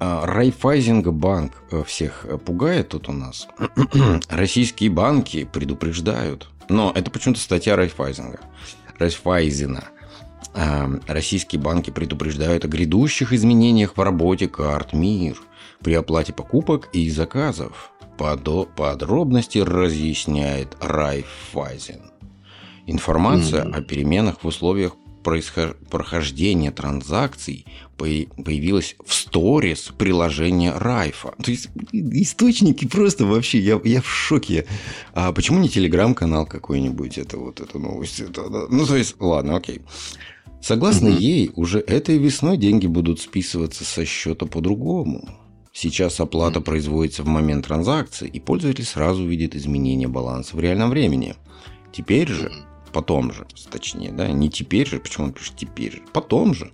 а, 0.00 0.24
Райфайзинг-банк 0.24 1.52
э, 1.72 1.84
всех 1.84 2.24
пугает 2.46 2.88
тут 2.88 3.10
у 3.10 3.12
нас. 3.12 3.48
Российские 4.30 4.88
банки 4.88 5.44
предупреждают. 5.44 6.48
Но 6.70 6.90
это 6.94 7.10
почему-то 7.10 7.38
статья 7.38 7.76
Райфайзинга. 7.76 8.40
Райфайзена. 8.98 9.84
А, 10.54 10.90
российские 11.06 11.60
банки 11.60 11.90
предупреждают 11.90 12.64
о 12.64 12.68
грядущих 12.68 13.34
изменениях 13.34 13.98
в 13.98 14.00
работе 14.00 14.48
карт 14.48 14.94
МИР 14.94 15.36
при 15.82 15.94
оплате 15.94 16.32
покупок 16.32 16.88
и 16.92 17.10
заказов 17.10 17.91
подробности 18.16 19.58
разъясняет 19.58 20.76
Райфайзен. 20.80 22.12
Информация 22.86 23.64
mm-hmm. 23.64 23.74
о 23.74 23.82
переменах 23.82 24.42
в 24.42 24.46
условиях 24.46 24.92
прохождения 25.22 26.72
транзакций 26.72 27.64
появилась 27.96 28.96
в 29.06 29.14
сторис 29.14 29.92
приложения 29.96 30.72
Райфа. 30.76 31.34
То 31.42 31.50
есть 31.52 31.68
источники 31.92 32.86
просто 32.86 33.24
вообще, 33.24 33.60
я, 33.60 33.80
я 33.84 34.02
в 34.02 34.08
шоке. 34.08 34.66
А 35.14 35.32
почему 35.32 35.60
не 35.60 35.68
телеграм-канал 35.68 36.46
какой-нибудь? 36.46 37.18
Это 37.18 37.38
вот 37.38 37.60
эта 37.60 37.78
новость. 37.78 38.20
Это, 38.20 38.42
ну, 38.68 38.84
то 38.84 38.96
есть, 38.96 39.14
ладно, 39.20 39.56
окей. 39.56 39.82
Согласно 40.60 41.08
mm-hmm. 41.08 41.20
ей, 41.20 41.50
уже 41.54 41.78
этой 41.78 42.18
весной 42.18 42.56
деньги 42.56 42.86
будут 42.86 43.20
списываться 43.20 43.84
со 43.84 44.04
счета 44.04 44.46
по-другому. 44.46 45.28
Сейчас 45.72 46.20
оплата 46.20 46.60
производится 46.60 47.22
в 47.22 47.26
момент 47.26 47.66
транзакции, 47.66 48.28
и 48.28 48.38
пользователь 48.40 48.84
сразу 48.84 49.26
видит 49.26 49.56
изменение 49.56 50.06
баланса 50.06 50.54
в 50.54 50.60
реальном 50.60 50.90
времени. 50.90 51.34
Теперь 51.92 52.28
же, 52.28 52.52
потом 52.92 53.32
же, 53.32 53.46
точнее, 53.70 54.12
да, 54.12 54.28
не 54.28 54.50
теперь 54.50 54.86
же, 54.86 55.00
почему 55.00 55.26
он 55.26 55.32
пишет 55.32 55.56
теперь 55.56 55.92
же, 55.92 56.02
потом 56.12 56.54
же, 56.54 56.72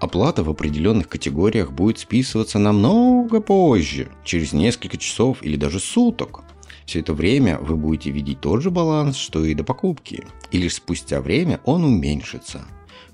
оплата 0.00 0.42
в 0.42 0.50
определенных 0.50 1.08
категориях 1.08 1.70
будет 1.70 2.00
списываться 2.00 2.58
намного 2.58 3.40
позже, 3.40 4.08
через 4.24 4.52
несколько 4.52 4.96
часов 4.96 5.42
или 5.42 5.56
даже 5.56 5.78
суток. 5.78 6.42
Все 6.86 7.00
это 7.00 7.14
время 7.14 7.58
вы 7.58 7.76
будете 7.76 8.10
видеть 8.10 8.40
тот 8.40 8.62
же 8.62 8.70
баланс, 8.70 9.16
что 9.16 9.44
и 9.44 9.54
до 9.54 9.62
покупки, 9.62 10.26
и 10.50 10.58
лишь 10.58 10.74
спустя 10.74 11.20
время 11.20 11.60
он 11.64 11.84
уменьшится. 11.84 12.64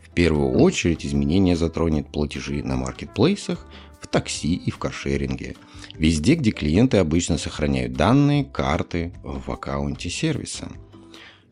В 0.02 0.10
первую 0.12 0.58
очередь 0.58 1.06
изменение 1.06 1.56
затронет 1.56 2.08
платежи 2.08 2.64
на 2.64 2.76
маркетплейсах, 2.76 3.66
такси 4.10 4.54
и 4.54 4.70
в 4.70 4.78
каршеринге. 4.78 5.56
Везде, 5.94 6.34
где 6.34 6.50
клиенты 6.50 6.98
обычно 6.98 7.38
сохраняют 7.38 7.94
данные, 7.94 8.44
карты 8.44 9.12
в 9.22 9.50
аккаунте 9.50 10.10
сервиса. 10.10 10.68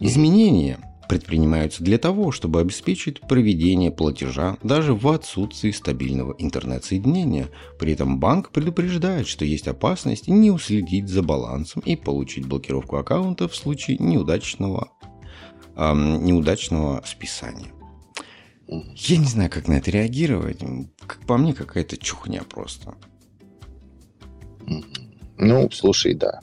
Изменения 0.01 0.79
предпринимаются 1.09 1.83
для 1.83 1.99
того, 1.99 2.31
чтобы 2.31 2.61
обеспечить 2.61 3.21
проведение 3.23 3.91
платежа 3.91 4.59
даже 4.63 4.95
в 4.95 5.09
отсутствии 5.09 5.71
стабильного 5.71 6.35
интернет-соединения. 6.39 7.49
При 7.79 7.95
этом 7.95 8.21
банк 8.21 8.51
предупреждает, 8.51 9.27
что 9.27 9.45
есть 9.45 9.67
опасность 9.67 10.29
не 10.29 10.51
уследить 10.51 11.09
за 11.09 11.23
балансом 11.23 11.83
и 11.85 11.97
получить 11.97 12.47
блокировку 12.47 12.97
аккаунта 12.97 13.49
в 13.49 13.57
случае 13.57 13.97
неудачного, 13.99 14.93
эм, 15.77 16.25
неудачного 16.25 17.03
списания. 17.07 17.78
Я 18.69 19.17
не 19.17 19.25
знаю, 19.25 19.51
как 19.51 19.67
на 19.67 19.75
это 19.75 19.91
реагировать. 19.91 20.59
Как 21.07 21.27
по 21.27 21.39
мне, 21.39 21.55
какая-то 21.55 21.97
чухня 21.97 22.43
просто. 22.43 22.95
Ну, 25.39 25.71
слушай, 25.71 26.15
да. 26.15 26.41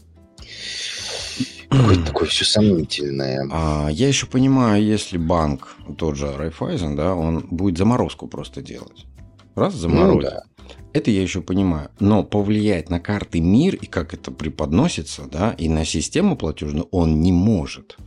Какое-то 1.70 2.06
такое 2.06 2.28
все 2.28 2.46
сомнительное. 2.46 3.48
А, 3.52 3.90
я 3.92 4.08
еще 4.08 4.26
понимаю, 4.26 4.84
если 4.84 5.18
банк, 5.18 5.76
тот 5.98 6.16
же 6.16 6.36
Райфайзен, 6.36 6.96
да, 6.96 7.14
он 7.14 7.46
будет 7.50 7.78
заморозку 7.78 8.28
просто 8.28 8.62
делать. 8.62 9.06
Раз 9.54 9.76
заморозить. 9.76 10.16
Ну, 10.16 10.22
да. 10.22 10.44
Это 10.94 11.12
я 11.12 11.22
еще 11.22 11.42
понимаю. 11.42 11.92
Но 12.00 12.24
повлиять 12.24 12.90
на 12.90 13.00
карты 13.00 13.42
мир 13.42 13.76
и 13.76 13.86
как 13.86 14.14
это 14.14 14.32
преподносится, 14.32 15.26
да, 15.30 15.52
и 15.52 15.70
на 15.70 15.86
систему 15.86 16.38
платежную 16.38 16.88
он 16.92 17.20
не 17.20 17.32
может. 17.34 17.98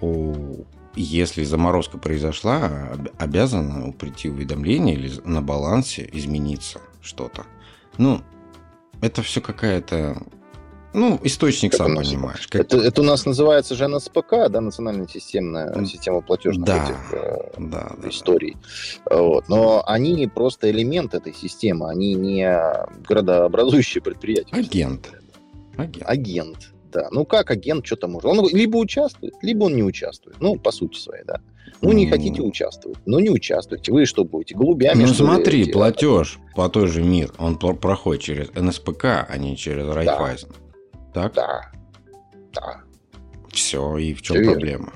О, 0.00 0.64
если 0.96 1.44
заморозка 1.44 1.98
произошла, 1.98 2.92
обязано 3.18 3.92
прийти 3.92 4.28
уведомление 4.28 4.94
или 4.96 5.10
на 5.24 5.42
балансе 5.42 6.08
измениться 6.12 6.80
что-то. 7.00 7.44
Ну, 7.98 8.20
это 9.00 9.22
все 9.22 9.40
какая-то 9.40 10.22
Ну, 10.92 11.20
источник 11.22 11.70
Как 11.70 11.78
сам 11.78 11.94
называется? 11.94 12.14
понимаешь. 12.16 12.46
Как- 12.48 12.60
Это, 12.62 12.76
это 12.78 13.00
у 13.02 13.04
нас 13.04 13.24
называется 13.24 13.76
же 13.76 13.86
НСПК, 13.86 14.48
да, 14.50 14.60
национальная 14.60 15.06
системная 15.06 15.84
система 15.84 16.20
платежных 16.20 16.66
Да. 16.66 16.84
этих 16.84 17.12
э, 17.12 17.38
Да, 17.58 17.92
да, 17.96 18.08
историй. 18.08 18.56
Вот. 19.08 19.48
Но 19.48 19.84
они 19.86 20.26
просто 20.26 20.68
элемент 20.68 21.14
этой 21.14 21.32
системы, 21.32 21.88
они 21.90 22.14
не 22.14 22.50
градообразующие 23.06 24.02
предприятия. 24.02 24.50
Агент. 24.56 25.12
Агент. 25.76 26.02
Агент, 26.08 26.72
да. 26.90 27.08
Ну 27.10 27.24
как 27.24 27.50
агент 27.50 27.86
что-то 27.86 28.08
может? 28.08 28.26
Он 28.26 28.48
либо 28.48 28.76
участвует, 28.76 29.34
либо 29.42 29.64
он 29.64 29.74
не 29.74 29.82
участвует. 29.82 30.36
Ну, 30.40 30.56
по 30.58 30.70
сути 30.70 30.98
своей, 30.98 31.24
да. 31.24 31.40
Ну, 31.82 31.92
не 31.92 32.08
хотите 32.08 32.42
участвовать, 32.42 32.98
ну 33.06 33.20
не 33.20 33.30
участвуйте. 33.30 33.92
Вы 33.92 34.04
что 34.04 34.24
будете, 34.24 34.54
голубями? 34.54 35.00
Ну 35.02 35.06
ли, 35.06 35.14
смотри, 35.14 35.62
эти? 35.62 35.70
платеж 35.70 36.38
по 36.54 36.68
той 36.68 36.88
же 36.88 37.02
МИР, 37.02 37.32
он 37.38 37.58
про- 37.58 37.74
проходит 37.74 38.22
через 38.22 38.52
НСПК, 38.54 39.26
а 39.28 39.36
не 39.38 39.56
через 39.56 39.86
Райфайзен. 39.88 40.50
Так? 41.14 41.32
Да, 41.34 41.70
да. 42.52 42.80
Все, 43.50 43.96
и 43.96 44.14
в 44.14 44.22
чем 44.22 44.36
верно. 44.36 44.52
проблема? 44.52 44.92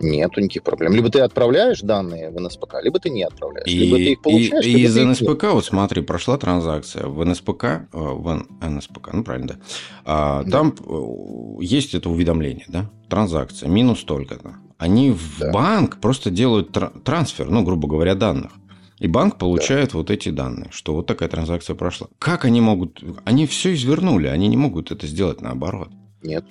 Нету 0.00 0.40
никаких 0.40 0.62
проблем. 0.62 0.92
Либо 0.92 1.08
ты 1.10 1.20
отправляешь 1.20 1.80
данные 1.80 2.30
в 2.30 2.38
НСПК, 2.40 2.76
либо 2.82 2.98
ты 2.98 3.08
не 3.10 3.22
отправляешь. 3.22 3.66
И, 3.68 3.78
либо 3.78 3.96
ты 3.96 4.12
их 4.12 4.22
получаешь, 4.22 4.66
и- 4.66 4.72
и 4.72 4.82
из 4.82 4.96
НСПК, 4.96 5.44
вот 5.52 5.64
смотри, 5.64 6.02
прошла 6.02 6.36
транзакция 6.36 7.06
в 7.06 7.24
НСПК, 7.24 7.64
э, 7.64 7.78
в 7.92 8.44
НСПК, 8.60 9.10
ну 9.12 9.24
правильно, 9.24 9.48
да. 9.48 9.56
А, 10.04 10.42
Да. 10.44 10.50
Там 10.50 10.74
э, 10.86 11.62
есть 11.62 11.94
это 11.94 12.10
уведомление, 12.10 12.66
да, 12.68 12.90
транзакция, 13.08 13.68
минус 13.68 14.00
столько-то. 14.00 14.56
Они 14.78 15.10
в 15.10 15.38
Да. 15.40 15.50
банк 15.52 15.98
просто 16.00 16.30
делают 16.30 16.72
тра- 16.72 16.92
трансфер, 17.04 17.48
ну, 17.50 17.62
грубо 17.62 17.88
говоря, 17.88 18.14
данных. 18.14 18.52
И 18.98 19.08
банк 19.08 19.36
получает 19.38 19.92
вот 19.94 20.10
эти 20.10 20.30
данные, 20.30 20.68
что 20.72 20.94
вот 20.94 21.06
такая 21.06 21.28
транзакция 21.28 21.74
прошла. 21.76 22.08
Как 22.18 22.44
они 22.46 22.60
могут... 22.62 23.02
Они 23.24 23.46
все 23.46 23.74
извернули, 23.74 24.26
они 24.26 24.48
не 24.48 24.56
могут 24.56 24.90
это 24.90 25.06
сделать 25.06 25.40
наоборот. 25.42 25.88
Нет. 26.22 26.44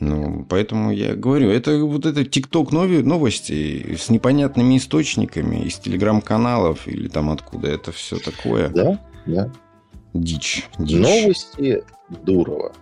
Ну, 0.00 0.46
поэтому 0.48 0.90
я 0.92 1.14
говорю, 1.14 1.50
это 1.50 1.78
вот 1.84 2.06
это 2.06 2.24
ТикТок 2.24 2.72
новости 2.72 3.96
с 3.96 4.08
непонятными 4.08 4.78
источниками 4.78 5.64
из 5.66 5.78
телеграм-каналов 5.78 6.88
или 6.88 7.08
там 7.08 7.28
откуда 7.30 7.68
это 7.68 7.92
все 7.92 8.18
такое. 8.18 8.70
Да, 8.70 8.98
да. 9.26 9.52
Дичь. 10.14 10.66
дичь. 10.78 10.98
Новости 10.98 11.84
Дурова. 12.24 12.72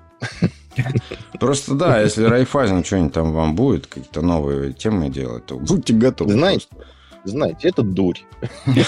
Просто 1.40 1.74
да, 1.74 2.00
если 2.00 2.22
Райфайзен 2.22 2.84
что-нибудь 2.84 3.12
там 3.12 3.32
вам 3.32 3.56
будет, 3.56 3.88
какие-то 3.88 4.22
новые 4.22 4.72
темы 4.72 5.10
делать, 5.10 5.44
то 5.46 5.58
будьте 5.58 5.94
готовы. 5.94 6.32
Знаете, 6.32 6.68
знаете, 7.24 7.68
это 7.68 7.82
дурь. 7.82 8.20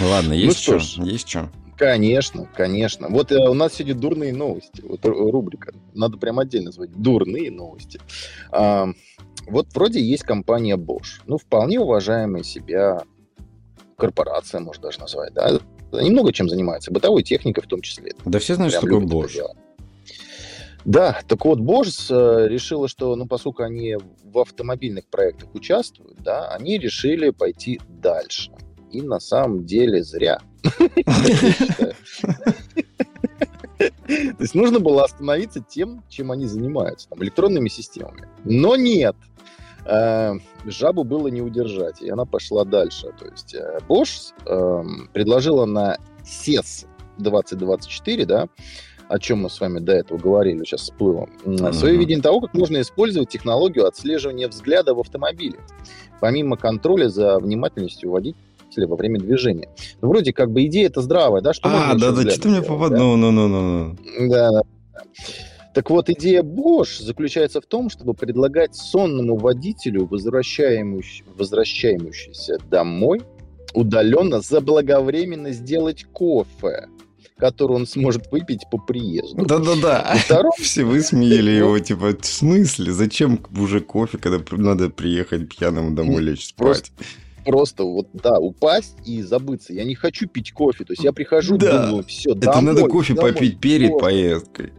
Ладно, 0.00 0.32
есть 0.32 0.58
что 0.60 0.78
что? 0.78 1.02
ж. 1.02 1.06
Есть 1.06 1.28
что? 1.28 1.50
Конечно, 1.80 2.46
конечно. 2.54 3.08
Вот 3.08 3.32
э, 3.32 3.38
у 3.48 3.54
нас 3.54 3.72
сегодня 3.72 3.98
дурные 3.98 4.34
новости. 4.34 4.82
Вот 4.82 5.02
ру- 5.02 5.30
рубрика. 5.30 5.72
Надо 5.94 6.18
прям 6.18 6.38
отдельно 6.38 6.66
назвать. 6.66 6.92
Дурные 6.92 7.50
новости. 7.50 7.98
А, 8.52 8.90
вот 9.46 9.68
вроде 9.72 9.98
есть 9.98 10.24
компания 10.24 10.76
Bosch. 10.76 11.22
Ну, 11.24 11.38
вполне 11.38 11.80
уважаемая 11.80 12.42
себя 12.42 13.00
корпорация, 13.96 14.60
можно 14.60 14.82
даже 14.82 15.00
назвать, 15.00 15.32
да. 15.32 15.58
Они 15.90 16.10
много 16.10 16.34
чем 16.34 16.50
занимаются. 16.50 16.92
Бытовой 16.92 17.22
техникой 17.22 17.62
в 17.62 17.66
том 17.66 17.80
числе. 17.80 18.12
Да 18.26 18.38
все 18.40 18.56
знают, 18.56 18.74
что 18.74 18.82
Прям 18.82 19.08
такое 19.08 19.22
любят 19.22 19.34
это 19.34 19.42
Bosch. 19.42 19.56
Да, 20.84 21.20
так 21.26 21.42
вот, 21.46 21.60
Bosch 21.60 22.08
э, 22.10 22.46
решила, 22.46 22.88
что, 22.88 23.16
ну, 23.16 23.26
поскольку 23.26 23.62
они 23.62 23.96
в 24.22 24.38
автомобильных 24.38 25.06
проектах 25.06 25.54
участвуют, 25.54 26.18
да, 26.18 26.50
они 26.50 26.76
решили 26.76 27.30
пойти 27.30 27.80
дальше. 27.88 28.52
И 28.92 29.00
на 29.00 29.18
самом 29.18 29.64
деле 29.64 30.02
зря. 30.02 30.40
То 33.80 34.42
есть 34.42 34.54
нужно 34.54 34.80
было 34.80 35.04
остановиться 35.04 35.64
тем, 35.66 36.02
чем 36.08 36.32
они 36.32 36.46
занимаются, 36.46 37.08
там, 37.08 37.22
электронными 37.22 37.68
системами. 37.68 38.28
Но 38.44 38.76
нет. 38.76 39.16
Э, 39.86 40.34
Жабу 40.66 41.04
было 41.04 41.28
не 41.28 41.40
удержать, 41.40 42.02
и 42.02 42.10
она 42.10 42.24
пошла 42.24 42.64
дальше. 42.64 43.12
То 43.18 43.26
есть 43.26 43.54
э, 43.54 43.78
Bosch 43.88 44.32
эм, 44.46 45.08
предложила 45.12 45.64
на 45.64 45.96
CES 46.24 46.86
2024, 47.18 48.26
да, 48.26 48.48
о 49.08 49.18
чем 49.18 49.42
мы 49.42 49.50
с 49.50 49.60
вами 49.60 49.78
до 49.80 49.92
этого 49.92 50.18
говорили, 50.18 50.64
сейчас 50.64 50.82
всплыло, 50.82 51.28
м, 51.44 51.72
свое 51.72 51.96
видение 51.96 52.22
того, 52.22 52.40
как 52.40 52.54
можно 52.54 52.80
использовать 52.80 53.28
технологию 53.30 53.86
отслеживания 53.86 54.48
взгляда 54.48 54.94
в 54.94 55.00
автомобиле, 55.00 55.58
помимо 56.20 56.56
контроля 56.56 57.08
за 57.08 57.38
внимательностью 57.38 58.10
водителя 58.10 58.49
во 58.86 58.96
время 58.96 59.18
движения. 59.20 59.68
Ну, 60.00 60.08
вроде 60.08 60.32
как 60.32 60.50
бы 60.50 60.64
идея 60.66 60.86
это 60.86 61.02
здравая, 61.02 61.42
да? 61.42 61.52
Что 61.52 61.68
А, 61.68 61.72
можно 61.72 61.92
еще 61.92 61.98
да, 61.98 62.06
да, 62.06 62.12
взглядом 62.12 62.32
что 62.32 62.42
ты 62.42 62.48
мне 62.48 62.56
делать, 62.60 62.68
попад... 62.68 62.90
да? 62.90 62.96
Ну, 62.98 63.16
ну, 63.16 63.30
ну, 63.30 63.48
ну, 63.48 63.96
ну. 64.18 64.28
Да, 64.28 64.50
да. 64.50 64.52
да. 64.52 64.62
Так 65.72 65.88
вот, 65.90 66.08
идея 66.10 66.42
Bosch 66.42 67.00
заключается 67.00 67.60
в 67.60 67.66
том, 67.66 67.90
чтобы 67.90 68.12
предлагать 68.14 68.74
сонному 68.74 69.36
водителю, 69.36 70.06
возвращаемущийся 70.06 72.58
домой, 72.70 73.22
удаленно 73.74 74.40
заблаговременно 74.40 75.52
сделать 75.52 76.04
кофе, 76.12 76.88
который 77.36 77.76
он 77.76 77.86
сможет 77.86 78.30
выпить 78.32 78.62
по 78.70 78.78
приезду. 78.78 79.44
Да-да-да. 79.46 80.12
И 80.16 80.18
второе- 80.18 80.50
Все 80.58 80.82
высмеяли 80.84 81.52
его, 81.52 81.78
типа, 81.78 82.16
в 82.20 82.26
смысле? 82.26 82.92
Зачем 82.92 83.38
уже 83.56 83.80
кофе, 83.80 84.18
когда 84.18 84.40
надо 84.56 84.90
приехать 84.90 85.48
пьяным 85.56 85.94
домой 85.94 86.20
лечь 86.22 86.48
спать? 86.48 86.66
Просто- 86.66 86.90
Просто 87.44 87.84
вот, 87.84 88.08
да, 88.12 88.38
упасть 88.38 88.96
и 89.04 89.22
забыться. 89.22 89.72
Я 89.72 89.84
не 89.84 89.94
хочу 89.94 90.28
пить 90.28 90.52
кофе. 90.52 90.84
То 90.84 90.92
есть 90.92 91.02
я 91.02 91.12
прихожу, 91.12 91.56
Да. 91.56 91.86
думаю, 91.86 92.04
все, 92.04 92.32
Это 92.32 92.60
надо 92.60 92.86
кофе 92.86 93.14
попить 93.14 93.58
перед 93.60 93.98
поездкой. 93.98 94.72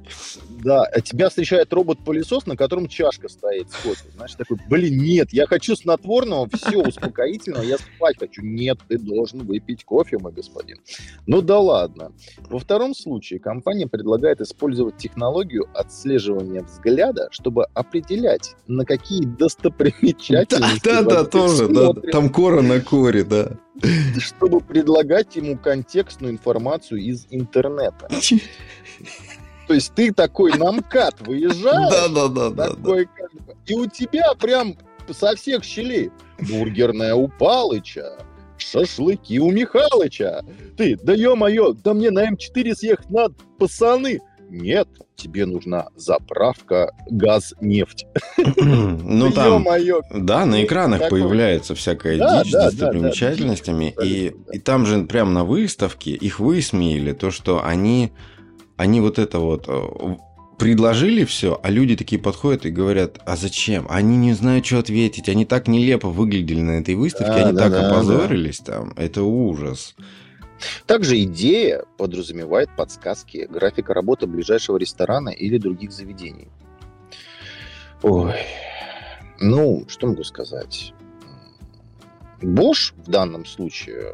Да, 0.63 0.83
а 0.83 1.01
тебя 1.01 1.29
встречает 1.29 1.73
робот-пылесос, 1.73 2.45
на 2.45 2.55
котором 2.55 2.87
чашка 2.87 3.29
стоит 3.29 3.69
с 3.71 3.75
кофе. 3.75 4.09
Знаешь, 4.15 4.33
такой, 4.35 4.57
блин, 4.69 4.97
нет, 5.01 5.33
я 5.33 5.47
хочу 5.47 5.75
снотворного, 5.75 6.47
все, 6.53 6.81
успокоительного, 6.81 7.63
я 7.63 7.77
спать 7.77 8.17
хочу. 8.19 8.41
Нет, 8.43 8.79
ты 8.87 8.97
должен 8.97 9.39
выпить 9.39 9.83
кофе, 9.83 10.17
мой 10.19 10.31
господин. 10.31 10.77
Ну 11.25 11.41
да 11.41 11.59
ладно. 11.59 12.11
Во 12.49 12.59
втором 12.59 12.93
случае 12.93 13.39
компания 13.39 13.87
предлагает 13.87 14.41
использовать 14.41 14.97
технологию 14.97 15.67
отслеживания 15.73 16.61
взгляда, 16.61 17.27
чтобы 17.31 17.65
определять, 17.73 18.55
на 18.67 18.85
какие 18.85 19.25
достопримечательности 19.25 20.81
Да, 20.83 21.01
да, 21.01 21.23
водитель 21.23 21.31
тоже, 21.31 21.67
да. 21.69 21.93
Там 22.11 22.29
кора 22.29 22.61
на 22.61 22.81
коре, 22.81 23.23
да. 23.23 23.57
чтобы 24.19 24.61
предлагать 24.61 25.35
ему 25.35 25.57
контекстную 25.57 26.33
информацию 26.33 26.99
из 27.01 27.25
интернета. 27.29 28.09
То 29.71 29.75
есть 29.75 29.93
ты 29.95 30.11
такой 30.11 30.51
на 30.57 30.69
МКАД 30.73 31.21
выезжаешь, 31.25 31.89
Да, 31.89 32.09
да, 32.09 32.27
да, 32.27 32.49
да. 32.49 32.67
да. 32.67 32.75
такой, 32.75 33.05
как 33.05 33.31
бы, 33.33 33.55
и 33.65 33.73
у 33.73 33.85
тебя 33.85 34.33
прям 34.37 34.75
со 35.09 35.33
всех 35.37 35.63
щелей 35.63 36.11
бургерная 36.41 37.15
у 37.15 37.29
Палыча, 37.29 38.17
шашлыки 38.57 39.39
у 39.39 39.49
Михалыча. 39.49 40.43
Ты, 40.75 40.97
да 41.01 41.13
ё-моё, 41.13 41.71
да 41.71 41.93
мне 41.93 42.11
на 42.11 42.29
М4 42.29 42.75
съехать 42.75 43.09
надо, 43.09 43.35
пацаны. 43.57 44.19
Нет, 44.49 44.89
тебе 45.15 45.45
нужна 45.45 45.87
заправка 45.95 46.91
газ-нефть. 47.09 48.05
Ну 48.65 49.31
там, 49.31 49.65
да, 50.13 50.45
на 50.45 50.65
экранах 50.65 51.07
появляется 51.07 51.75
всякая 51.75 52.17
дичь 52.17 52.51
с 52.51 52.53
достопримечательностями, 52.53 53.95
и, 54.03 54.33
там 54.65 54.85
же 54.85 55.03
прямо 55.05 55.31
на 55.31 55.45
выставке 55.45 56.11
их 56.11 56.41
высмеяли, 56.41 57.13
то, 57.13 57.31
что 57.31 57.63
они, 57.63 58.11
они 58.81 58.99
вот 58.99 59.19
это 59.19 59.37
вот 59.37 59.65
э, 59.67 60.17
предложили 60.57 61.23
все, 61.23 61.59
а 61.61 61.69
люди 61.69 61.95
такие 61.95 62.19
подходят 62.19 62.65
и 62.65 62.71
говорят, 62.71 63.19
а 63.25 63.35
зачем? 63.35 63.85
Они 63.89 64.17
не 64.17 64.33
знают, 64.33 64.65
что 64.65 64.79
ответить, 64.79 65.29
они 65.29 65.45
так 65.45 65.67
нелепо 65.67 66.09
выглядели 66.09 66.61
на 66.61 66.79
этой 66.79 66.95
выставке, 66.95 67.31
Да, 67.31 67.45
они 67.45 67.53
да, 67.53 67.63
так 67.63 67.71
да, 67.73 67.91
опозорились 67.91 68.57
там, 68.57 68.93
это 68.97 69.21
ужас. 69.21 69.95
Также 70.87 71.21
идея 71.23 71.85
подразумевает 71.97 72.75
подсказки 72.75 73.47
графика 73.47 73.93
работы 73.93 74.25
ближайшего 74.25 74.77
ресторана 74.77 75.29
или 75.29 75.59
других 75.59 75.91
заведений. 75.91 76.47
Ой, 78.01 78.33
ну, 79.39 79.85
что 79.87 80.07
могу 80.07 80.23
сказать? 80.23 80.93
Bosch 82.41 82.93
в 83.05 83.11
данном 83.11 83.45
случае, 83.45 84.11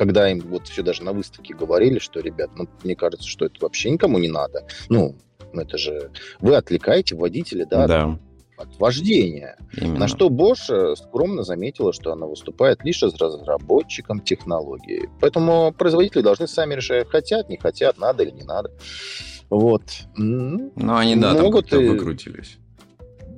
когда 0.00 0.30
им 0.30 0.40
вот 0.40 0.66
все 0.66 0.82
даже 0.82 1.02
на 1.02 1.12
выставке 1.12 1.52
говорили, 1.52 1.98
что, 1.98 2.20
ребят, 2.20 2.48
ну, 2.56 2.66
мне 2.84 2.96
кажется, 2.96 3.28
что 3.28 3.44
это 3.44 3.56
вообще 3.60 3.90
никому 3.90 4.16
не 4.18 4.28
надо. 4.28 4.66
Ну, 4.88 5.14
это 5.52 5.76
же 5.76 6.10
вы 6.40 6.54
отвлекаете 6.56 7.16
водителя, 7.16 7.66
да, 7.66 7.86
Да, 7.86 8.18
от 8.56 8.78
вождения. 8.78 9.58
именно. 9.76 9.98
На 9.98 10.08
что 10.08 10.30
Bosch 10.30 10.96
скромно 10.96 11.42
заметила, 11.42 11.92
что 11.92 12.12
она 12.14 12.24
выступает 12.24 12.82
лишь 12.82 13.00
с 13.00 13.14
разработчиком 13.20 14.20
технологии. 14.22 15.06
Поэтому 15.20 15.70
производители 15.76 16.22
должны 16.22 16.48
сами 16.48 16.76
решать, 16.76 17.06
хотят, 17.10 17.50
не 17.50 17.58
хотят, 17.58 17.98
надо 17.98 18.22
или 18.22 18.30
не 18.30 18.44
надо. 18.44 18.72
Вот. 19.50 19.82
Ну, 20.16 20.72
они, 20.96 21.14
да, 21.16 21.34
там 21.34 21.42
могут 21.42 21.64
как-то 21.68 21.78
и- 21.78 21.88
выкрутились. 21.90 22.56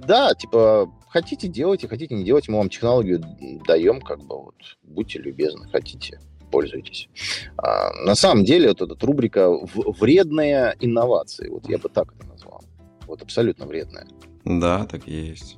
Да, 0.07 0.33
типа, 0.35 0.89
хотите 1.09 1.49
делайте, 1.49 1.89
хотите 1.89 2.15
не 2.15 2.23
делайте, 2.23 2.53
мы 2.53 2.59
вам 2.59 2.69
технологию 2.69 3.21
даем, 3.67 4.01
как 4.01 4.21
бы 4.21 4.37
вот, 4.45 4.55
будьте 4.85 5.19
любезны, 5.19 5.69
хотите. 5.73 6.21
Пользуетесь. 6.53 7.09
А, 7.57 7.91
на 8.05 8.15
самом 8.15 8.45
деле, 8.45 8.69
вот 8.69 8.83
эта 8.83 9.07
рубрика 9.07 9.51
«Вредные 10.01 10.77
инновации», 10.79 11.49
вот 11.49 11.69
я 11.69 11.79
бы 11.79 11.89
так 11.89 12.13
это 12.15 12.27
назвал. 12.29 12.63
Вот 13.09 13.23
абсолютно 13.23 13.67
вредная. 13.67 14.07
Да, 14.45 14.87
так 14.87 15.09
и 15.09 15.13
есть. 15.13 15.57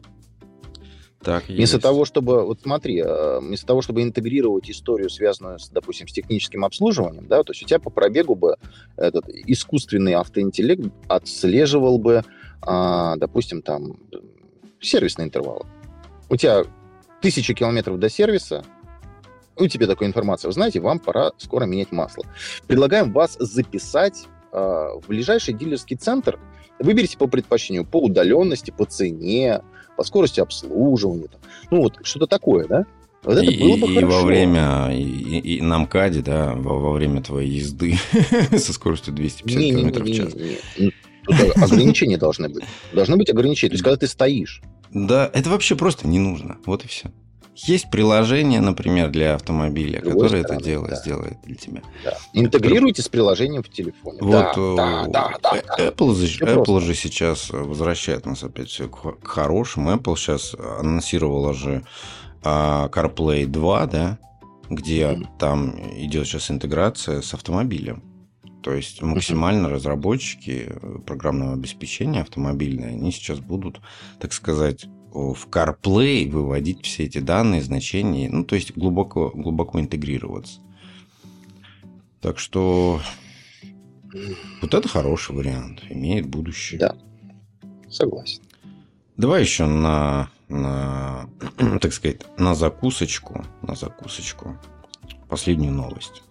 Так 1.24 1.48
вместо 1.48 1.76
есть. 1.76 1.82
того, 1.82 2.04
чтобы, 2.04 2.44
вот 2.44 2.60
смотри, 2.62 3.00
э, 3.00 3.40
вместо 3.40 3.66
того, 3.66 3.80
чтобы 3.80 4.02
интегрировать 4.02 4.70
историю, 4.70 5.08
связанную, 5.08 5.58
с, 5.58 5.70
допустим, 5.70 6.06
с 6.06 6.12
техническим 6.12 6.64
обслуживанием, 6.64 7.26
да, 7.26 7.42
то 7.42 7.52
есть 7.52 7.62
у 7.62 7.66
тебя 7.66 7.78
по 7.78 7.90
пробегу 7.90 8.34
бы 8.34 8.56
этот 8.96 9.28
искусственный 9.28 10.14
автоинтеллект 10.14 10.82
отслеживал 11.08 11.98
бы, 11.98 12.24
а, 12.60 13.16
допустим, 13.16 13.62
там 13.62 13.98
сервисные 14.80 15.26
интервалы. 15.26 15.64
У 16.28 16.36
тебя 16.36 16.64
тысячи 17.22 17.54
километров 17.54 17.98
до 17.98 18.10
сервиса, 18.10 18.62
у 19.56 19.66
тебя 19.66 19.86
такая 19.86 20.08
информация, 20.08 20.48
вы 20.48 20.52
знаете, 20.52 20.80
вам 20.80 20.98
пора 20.98 21.32
скоро 21.38 21.64
менять 21.64 21.92
масло. 21.92 22.24
Предлагаем 22.66 23.12
вас 23.12 23.36
записать 23.38 24.26
э, 24.52 24.56
в 24.56 25.04
ближайший 25.08 25.54
дилерский 25.54 25.96
центр. 25.96 26.38
Выберите 26.80 27.16
по 27.16 27.26
предпочтению, 27.26 27.84
по 27.84 28.00
удаленности, 28.00 28.72
по 28.72 28.84
цене, 28.84 29.62
по 29.96 30.02
скорости 30.02 30.40
обслуживания. 30.40 31.28
Там. 31.28 31.40
Ну, 31.70 31.82
вот 31.82 31.98
что-то 32.02 32.26
такое, 32.26 32.66
да? 32.66 32.84
Вот 33.22 33.38
это 33.38 33.50
и, 33.50 33.58
было 33.58 33.76
бы 33.76 33.92
и 33.92 33.94
хорошо. 33.94 34.18
во 34.18 34.22
время, 34.24 34.90
и, 34.92 35.02
и, 35.02 35.56
и 35.56 35.60
на 35.62 35.78
МКАДе, 35.78 36.20
да, 36.20 36.52
во, 36.54 36.78
во 36.78 36.92
время 36.92 37.22
твоей 37.22 37.50
езды 37.50 37.96
со 38.58 38.72
скоростью 38.72 39.14
250 39.14 39.60
не, 39.60 39.70
км 39.70 40.02
в 40.02 40.12
час. 40.12 40.34
Не, 40.34 40.58
не. 40.78 40.92
Тут 41.24 41.56
ограничения 41.56 42.18
должны 42.18 42.50
быть. 42.50 42.64
Должны 42.92 43.16
быть 43.16 43.30
ограничения. 43.30 43.70
То 43.70 43.74
есть, 43.74 43.84
когда 43.84 43.96
ты 43.96 44.06
стоишь. 44.06 44.60
Да, 44.92 45.30
это 45.32 45.48
вообще 45.48 45.74
просто 45.74 46.06
не 46.06 46.18
нужно. 46.18 46.58
Вот 46.66 46.84
и 46.84 46.88
все. 46.88 47.10
Есть 47.56 47.90
приложение, 47.90 48.60
например, 48.60 49.10
для 49.10 49.34
автомобиля, 49.34 50.00
которое 50.00 50.42
стороны, 50.42 50.56
это 50.56 50.64
дело 50.64 50.88
да. 50.88 50.96
сделает 50.96 51.38
для 51.44 51.54
тебя. 51.54 51.82
Да. 52.02 52.16
Интегрируйте 52.32 53.02
с 53.02 53.08
приложением 53.08 53.62
в 53.62 53.68
телефоне. 53.68 54.18
Вот 54.20 54.30
да, 54.32 55.06
да, 55.06 55.06
да, 55.06 55.32
да, 55.42 55.88
Apple, 55.88 56.14
же, 56.14 56.44
Apple 56.44 56.80
же 56.80 56.94
сейчас 56.94 57.50
возвращает 57.50 58.26
нас 58.26 58.42
опять 58.42 58.68
все 58.68 58.88
к, 58.88 59.24
хорошему. 59.24 59.92
Apple 59.92 60.16
сейчас 60.16 60.54
анонсировала 60.54 61.54
же 61.54 61.84
uh, 62.42 62.90
CarPlay 62.90 63.46
2, 63.46 63.86
да, 63.86 64.18
где 64.68 65.02
mm-hmm. 65.02 65.26
там 65.38 65.76
идет 65.96 66.26
сейчас 66.26 66.50
интеграция 66.50 67.20
с 67.22 67.34
автомобилем. 67.34 68.02
То 68.64 68.72
есть 68.72 69.02
максимально 69.02 69.68
разработчики 69.68 70.72
программного 71.06 71.52
обеспечения 71.52 72.22
автомобильные, 72.22 72.88
они 72.88 73.12
сейчас 73.12 73.38
будут, 73.38 73.82
так 74.18 74.32
сказать, 74.32 74.86
в 75.14 75.46
CarPlay 75.48 76.28
выводить 76.28 76.84
все 76.84 77.04
эти 77.04 77.18
данные, 77.18 77.62
значения, 77.62 78.28
ну, 78.28 78.44
то 78.44 78.56
есть 78.56 78.76
глубоко, 78.76 79.30
глубоко 79.30 79.80
интегрироваться. 79.80 80.60
Так 82.20 82.38
что 82.38 83.00
вот 84.60 84.74
это 84.74 84.88
хороший 84.88 85.34
вариант, 85.34 85.82
имеет 85.88 86.26
будущее. 86.26 86.80
Да, 86.80 86.96
согласен. 87.88 88.42
Давай 89.16 89.42
еще 89.42 89.66
на, 89.66 90.30
на, 90.48 91.28
так 91.80 91.92
сказать, 91.92 92.22
на 92.36 92.54
закусочку, 92.54 93.44
на 93.62 93.76
закусочку 93.76 94.58
последнюю 95.28 95.72
новость. 95.72 96.22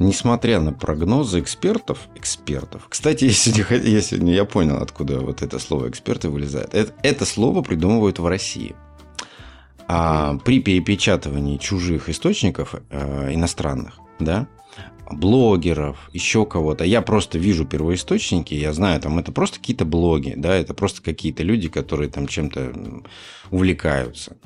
Несмотря 0.00 0.60
на 0.60 0.72
прогнозы 0.72 1.40
экспертов, 1.40 2.08
экспертов. 2.14 2.86
Кстати, 2.88 3.24
я 3.26 3.32
сегодня, 4.00 4.32
я 4.32 4.38
я 4.38 4.44
понял, 4.46 4.78
откуда 4.78 5.20
вот 5.20 5.42
это 5.42 5.58
слово 5.58 5.90
эксперты 5.90 6.30
вылезает. 6.30 6.74
Это, 6.74 6.94
это 7.02 7.26
слово 7.26 7.60
придумывают 7.60 8.18
в 8.18 8.26
России. 8.26 8.74
А 9.88 10.38
при 10.38 10.60
перепечатывании 10.60 11.58
чужих 11.58 12.08
источников 12.08 12.76
э, 12.88 13.34
иностранных, 13.34 13.98
да, 14.18 14.48
блогеров, 15.10 16.08
еще 16.14 16.46
кого-то. 16.46 16.84
Я 16.84 17.02
просто 17.02 17.36
вижу 17.36 17.66
первоисточники, 17.66 18.54
я 18.54 18.72
знаю, 18.72 19.02
там 19.02 19.18
это 19.18 19.32
просто 19.32 19.58
какие-то 19.58 19.84
блоги, 19.84 20.32
да, 20.34 20.54
это 20.54 20.72
просто 20.72 21.02
какие-то 21.02 21.42
люди, 21.42 21.68
которые 21.68 22.08
там 22.08 22.26
чем-то 22.26 22.72
увлекаются. 23.50 24.38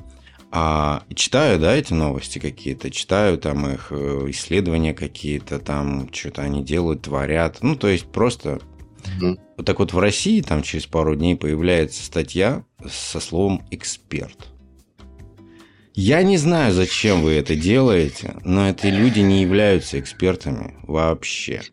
А 0.57 1.03
читаю, 1.13 1.59
да, 1.59 1.75
эти 1.75 1.91
новости 1.91 2.39
какие-то, 2.39 2.89
читаю 2.89 3.37
там 3.37 3.67
их 3.67 3.91
исследования 3.91 4.93
какие-то, 4.93 5.59
там 5.59 6.07
что-то 6.13 6.43
они 6.43 6.63
делают, 6.63 7.01
творят. 7.01 7.57
Ну, 7.61 7.75
то 7.75 7.89
есть 7.89 8.05
просто 8.05 8.61
mm-hmm. 9.19 9.37
вот 9.57 9.65
так 9.65 9.79
вот 9.79 9.91
в 9.91 9.99
России 9.99 10.39
там 10.39 10.63
через 10.63 10.85
пару 10.85 11.13
дней 11.17 11.35
появляется 11.35 12.01
статья 12.05 12.63
со 12.89 13.19
словом 13.19 13.67
эксперт. 13.69 14.47
Я 15.93 16.23
не 16.23 16.37
знаю, 16.37 16.71
зачем 16.71 17.21
вы 17.21 17.33
это 17.33 17.57
делаете, 17.57 18.37
но 18.45 18.69
эти 18.69 18.87
люди 18.87 19.19
не 19.19 19.41
являются 19.41 19.99
экспертами 19.99 20.75
вообще. 20.83 21.63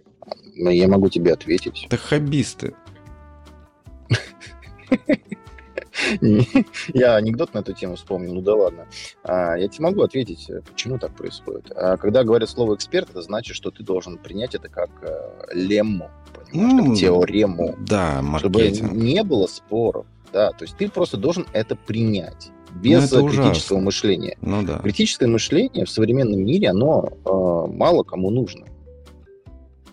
Но 0.56 0.70
я 0.70 0.88
могу 0.88 1.08
тебе 1.08 1.34
ответить. 1.34 1.84
Это 1.86 1.96
хоббисты. 1.96 2.74
Я 6.94 7.16
анекдот 7.16 7.54
на 7.54 7.58
эту 7.58 7.72
тему 7.72 7.96
вспомнил, 7.96 8.34
ну 8.34 8.40
да 8.40 8.54
ладно. 8.54 8.86
А, 9.24 9.56
я 9.56 9.68
тебе 9.68 9.84
могу 9.84 10.02
ответить, 10.02 10.50
почему 10.70 10.98
так 10.98 11.14
происходит. 11.14 11.72
А, 11.74 11.96
когда 11.96 12.24
говорят 12.24 12.48
слово 12.48 12.74
эксперт, 12.74 13.10
это 13.10 13.22
значит, 13.22 13.56
что 13.56 13.70
ты 13.70 13.82
должен 13.82 14.18
принять 14.18 14.54
это 14.54 14.68
как 14.68 14.90
э, 15.02 15.54
лемму, 15.54 16.10
понимаешь, 16.34 16.72
ну, 16.72 16.86
как 16.86 16.96
теорему. 16.96 17.76
Да, 17.80 18.22
маркетинг. 18.22 18.86
Чтобы 18.86 18.96
не 18.96 19.22
было 19.22 19.46
споров. 19.46 20.06
Да, 20.32 20.50
то 20.52 20.64
есть 20.64 20.76
ты 20.76 20.88
просто 20.88 21.16
должен 21.16 21.46
это 21.52 21.76
принять 21.76 22.50
без 22.74 23.10
ну, 23.12 23.28
критического 23.28 23.76
ужасно. 23.76 23.80
мышления. 23.80 24.36
Ну, 24.40 24.62
да. 24.62 24.78
Критическое 24.78 25.26
мышление 25.26 25.84
в 25.84 25.90
современном 25.90 26.40
мире, 26.40 26.70
оно 26.70 27.10
э, 27.24 27.72
мало 27.72 28.02
кому 28.02 28.30
нужно. 28.30 28.66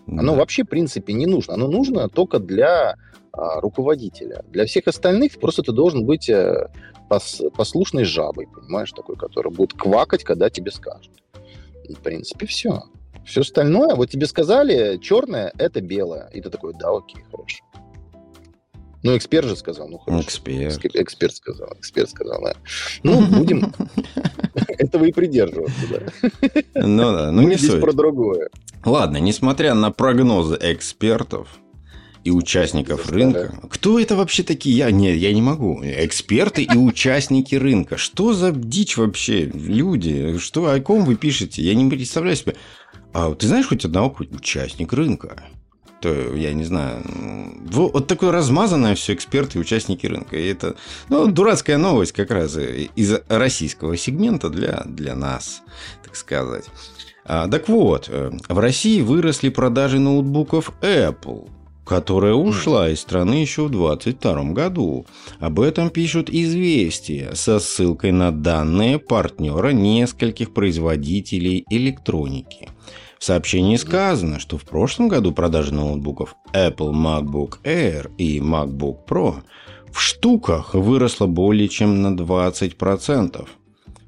Оно 0.06 0.32
да. 0.32 0.38
вообще, 0.38 0.64
в 0.64 0.68
принципе, 0.68 1.12
не 1.12 1.26
нужно. 1.26 1.54
Оно 1.54 1.68
нужно 1.68 2.08
только 2.08 2.38
для 2.38 2.96
руководителя. 3.32 4.44
Для 4.48 4.66
всех 4.66 4.86
остальных 4.88 5.38
просто 5.38 5.62
ты 5.62 5.72
должен 5.72 6.04
быть 6.04 6.28
э, 6.28 6.68
пос, 7.08 7.42
послушной 7.56 8.04
жабой, 8.04 8.46
понимаешь, 8.46 8.92
такой, 8.92 9.16
который 9.16 9.52
будет 9.52 9.74
квакать, 9.74 10.24
когда 10.24 10.50
тебе 10.50 10.70
скажут. 10.70 11.12
И, 11.84 11.94
в 11.94 12.00
принципе, 12.00 12.46
все. 12.46 12.82
Все 13.24 13.42
остальное, 13.42 13.94
вот 13.94 14.10
тебе 14.10 14.26
сказали, 14.26 14.98
черное– 14.98 15.52
это 15.58 15.80
белое. 15.80 16.28
И 16.32 16.40
ты 16.40 16.50
такой, 16.50 16.72
да, 16.74 16.90
окей, 16.90 17.22
хорошо. 17.30 17.64
Ну, 19.02 19.16
эксперт 19.16 19.46
же 19.46 19.56
сказал, 19.56 19.88
ну 19.88 19.98
хорошо. 19.98 20.22
Эксперт. 20.22 20.84
Эксперт 20.94 21.34
сказал, 21.34 21.74
эксперт 21.78 22.10
сказал, 22.10 22.42
да. 22.42 22.54
Ну, 23.02 23.24
будем 23.26 23.72
этого 24.68 25.04
и 25.04 25.12
придерживаться, 25.12 25.80
да. 25.90 26.30
Ну 26.74 27.12
да, 27.12 27.32
ну 27.32 27.42
не 27.42 27.56
здесь 27.56 27.80
про 27.80 27.92
другое. 27.92 28.50
Ладно, 28.84 29.16
несмотря 29.18 29.74
на 29.74 29.90
прогнозы 29.90 30.58
экспертов, 30.60 31.60
и 32.24 32.30
участников 32.30 33.10
рынка. 33.10 33.54
Кто 33.70 33.98
это 33.98 34.16
вообще 34.16 34.42
такие? 34.42 34.76
Я 34.76 34.90
нет, 34.90 35.16
я 35.16 35.32
не 35.32 35.42
могу. 35.42 35.80
Эксперты 35.82 36.62
и 36.62 36.76
участники 36.76 37.54
рынка. 37.54 37.96
Что 37.96 38.32
за 38.32 38.52
дичь 38.52 38.96
вообще? 38.96 39.44
Люди, 39.46 40.38
что, 40.38 40.70
о 40.70 40.80
ком 40.80 41.04
вы 41.04 41.16
пишете? 41.16 41.62
Я 41.62 41.74
не 41.74 41.88
представляю 41.88 42.36
себе. 42.36 42.56
А 43.12 43.34
ты 43.34 43.46
знаешь 43.46 43.68
хоть 43.68 43.84
одного 43.84 44.14
участника 44.30 44.96
рынка? 44.96 45.42
То, 46.00 46.34
я 46.34 46.54
не 46.54 46.64
знаю. 46.64 47.02
Вот 47.70 48.06
такое 48.06 48.32
размазанное 48.32 48.94
все 48.94 49.14
эксперты 49.14 49.58
и 49.58 49.60
участники 49.60 50.06
рынка. 50.06 50.36
И 50.36 50.46
это 50.46 50.76
ну, 51.08 51.26
дурацкая 51.26 51.78
новость 51.78 52.12
как 52.12 52.30
раз 52.30 52.56
из 52.56 53.14
российского 53.28 53.96
сегмента 53.96 54.48
для, 54.48 54.82
для 54.86 55.14
нас, 55.14 55.62
так 56.02 56.16
сказать. 56.16 56.66
А, 57.24 57.48
так 57.48 57.68
вот, 57.68 58.08
э, 58.08 58.30
в 58.48 58.58
России 58.58 59.02
выросли 59.02 59.50
продажи 59.50 59.98
ноутбуков 59.98 60.72
Apple– 60.80 61.50
которая 61.90 62.34
ушла 62.34 62.88
из 62.88 63.00
страны 63.00 63.34
еще 63.34 63.64
в 63.64 63.70
2022 63.70 64.52
году. 64.52 65.06
Об 65.40 65.58
этом 65.58 65.90
пишут 65.90 66.30
известия 66.30 67.34
со 67.34 67.58
ссылкой 67.58 68.12
на 68.12 68.30
данные 68.30 69.00
партнера 69.00 69.70
нескольких 69.70 70.54
производителей 70.54 71.64
электроники. 71.68 72.68
В 73.18 73.24
сообщении 73.24 73.74
сказано, 73.74 74.38
что 74.38 74.56
в 74.56 74.62
прошлом 74.62 75.08
году 75.08 75.32
продажи 75.32 75.74
ноутбуков 75.74 76.36
Apple 76.54 76.92
MacBook 76.92 77.58
Air 77.64 78.12
и 78.18 78.38
MacBook 78.38 78.98
Pro 79.08 79.42
в 79.92 80.00
штуках 80.00 80.74
выросла 80.74 81.26
более 81.26 81.68
чем 81.68 82.02
на 82.02 82.14
20% 82.14 83.48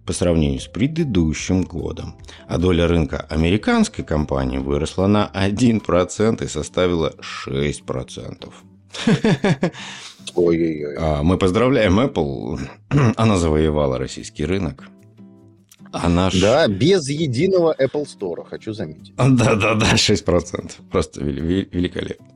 по 0.06 0.12
сравнению 0.12 0.60
с 0.60 0.66
предыдущим 0.66 1.62
годом. 1.62 2.16
А 2.48 2.58
доля 2.58 2.86
рынка 2.88 3.26
американской 3.28 4.04
компании 4.04 4.58
выросла 4.58 5.06
на 5.06 5.30
1% 5.34 6.44
и 6.44 6.48
составила 6.48 7.14
6%. 7.46 8.52
Ой-ой-ой. 10.34 10.96
А, 10.98 11.22
мы 11.22 11.38
поздравляем 11.38 12.00
Apple. 12.00 12.60
Она 13.16 13.36
завоевала 13.36 13.98
российский 13.98 14.44
рынок. 14.44 14.88
А 15.92 16.08
наш... 16.08 16.40
Да, 16.40 16.66
без 16.68 17.08
единого 17.08 17.74
Apple 17.78 18.06
Store, 18.06 18.48
хочу 18.48 18.72
заметить. 18.72 19.14
Да-да-да, 19.16 19.94
6%. 19.94 20.72
Просто 20.90 21.22
великолепно. 21.22 22.26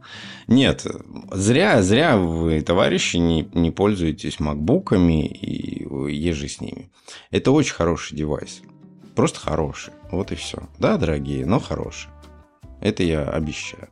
Нет, 0.46 0.86
зря, 1.32 1.82
зря 1.82 2.18
вы, 2.18 2.60
товарищи, 2.60 3.16
не, 3.16 3.48
не 3.54 3.70
пользуетесь 3.70 4.38
макбуками 4.38 5.26
и 5.26 5.86
ежи 6.12 6.48
с 6.48 6.60
ними. 6.60 6.90
Это 7.30 7.50
очень 7.50 7.74
хороший 7.74 8.16
девайс. 8.16 8.60
Просто 9.16 9.40
хороший. 9.40 9.94
Вот 10.10 10.30
и 10.30 10.34
все. 10.34 10.58
Да, 10.78 10.98
дорогие, 10.98 11.46
но 11.46 11.58
хороший. 11.58 12.10
Это 12.80 13.02
я 13.02 13.22
обещаю. 13.24 13.88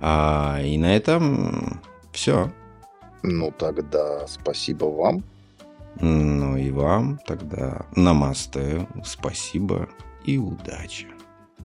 А, 0.00 0.60
и 0.62 0.76
на 0.78 0.96
этом 0.96 1.80
все. 2.12 2.50
Ну 3.22 3.52
тогда 3.56 4.26
спасибо 4.26 4.86
вам. 4.86 5.22
Ну 6.00 6.56
и 6.56 6.70
вам 6.70 7.18
тогда 7.26 7.86
намасте, 7.94 8.86
спасибо 9.04 9.88
и 10.24 10.38
удачи. 10.38 11.08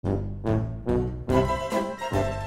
thank 0.04 2.36
you 2.36 2.41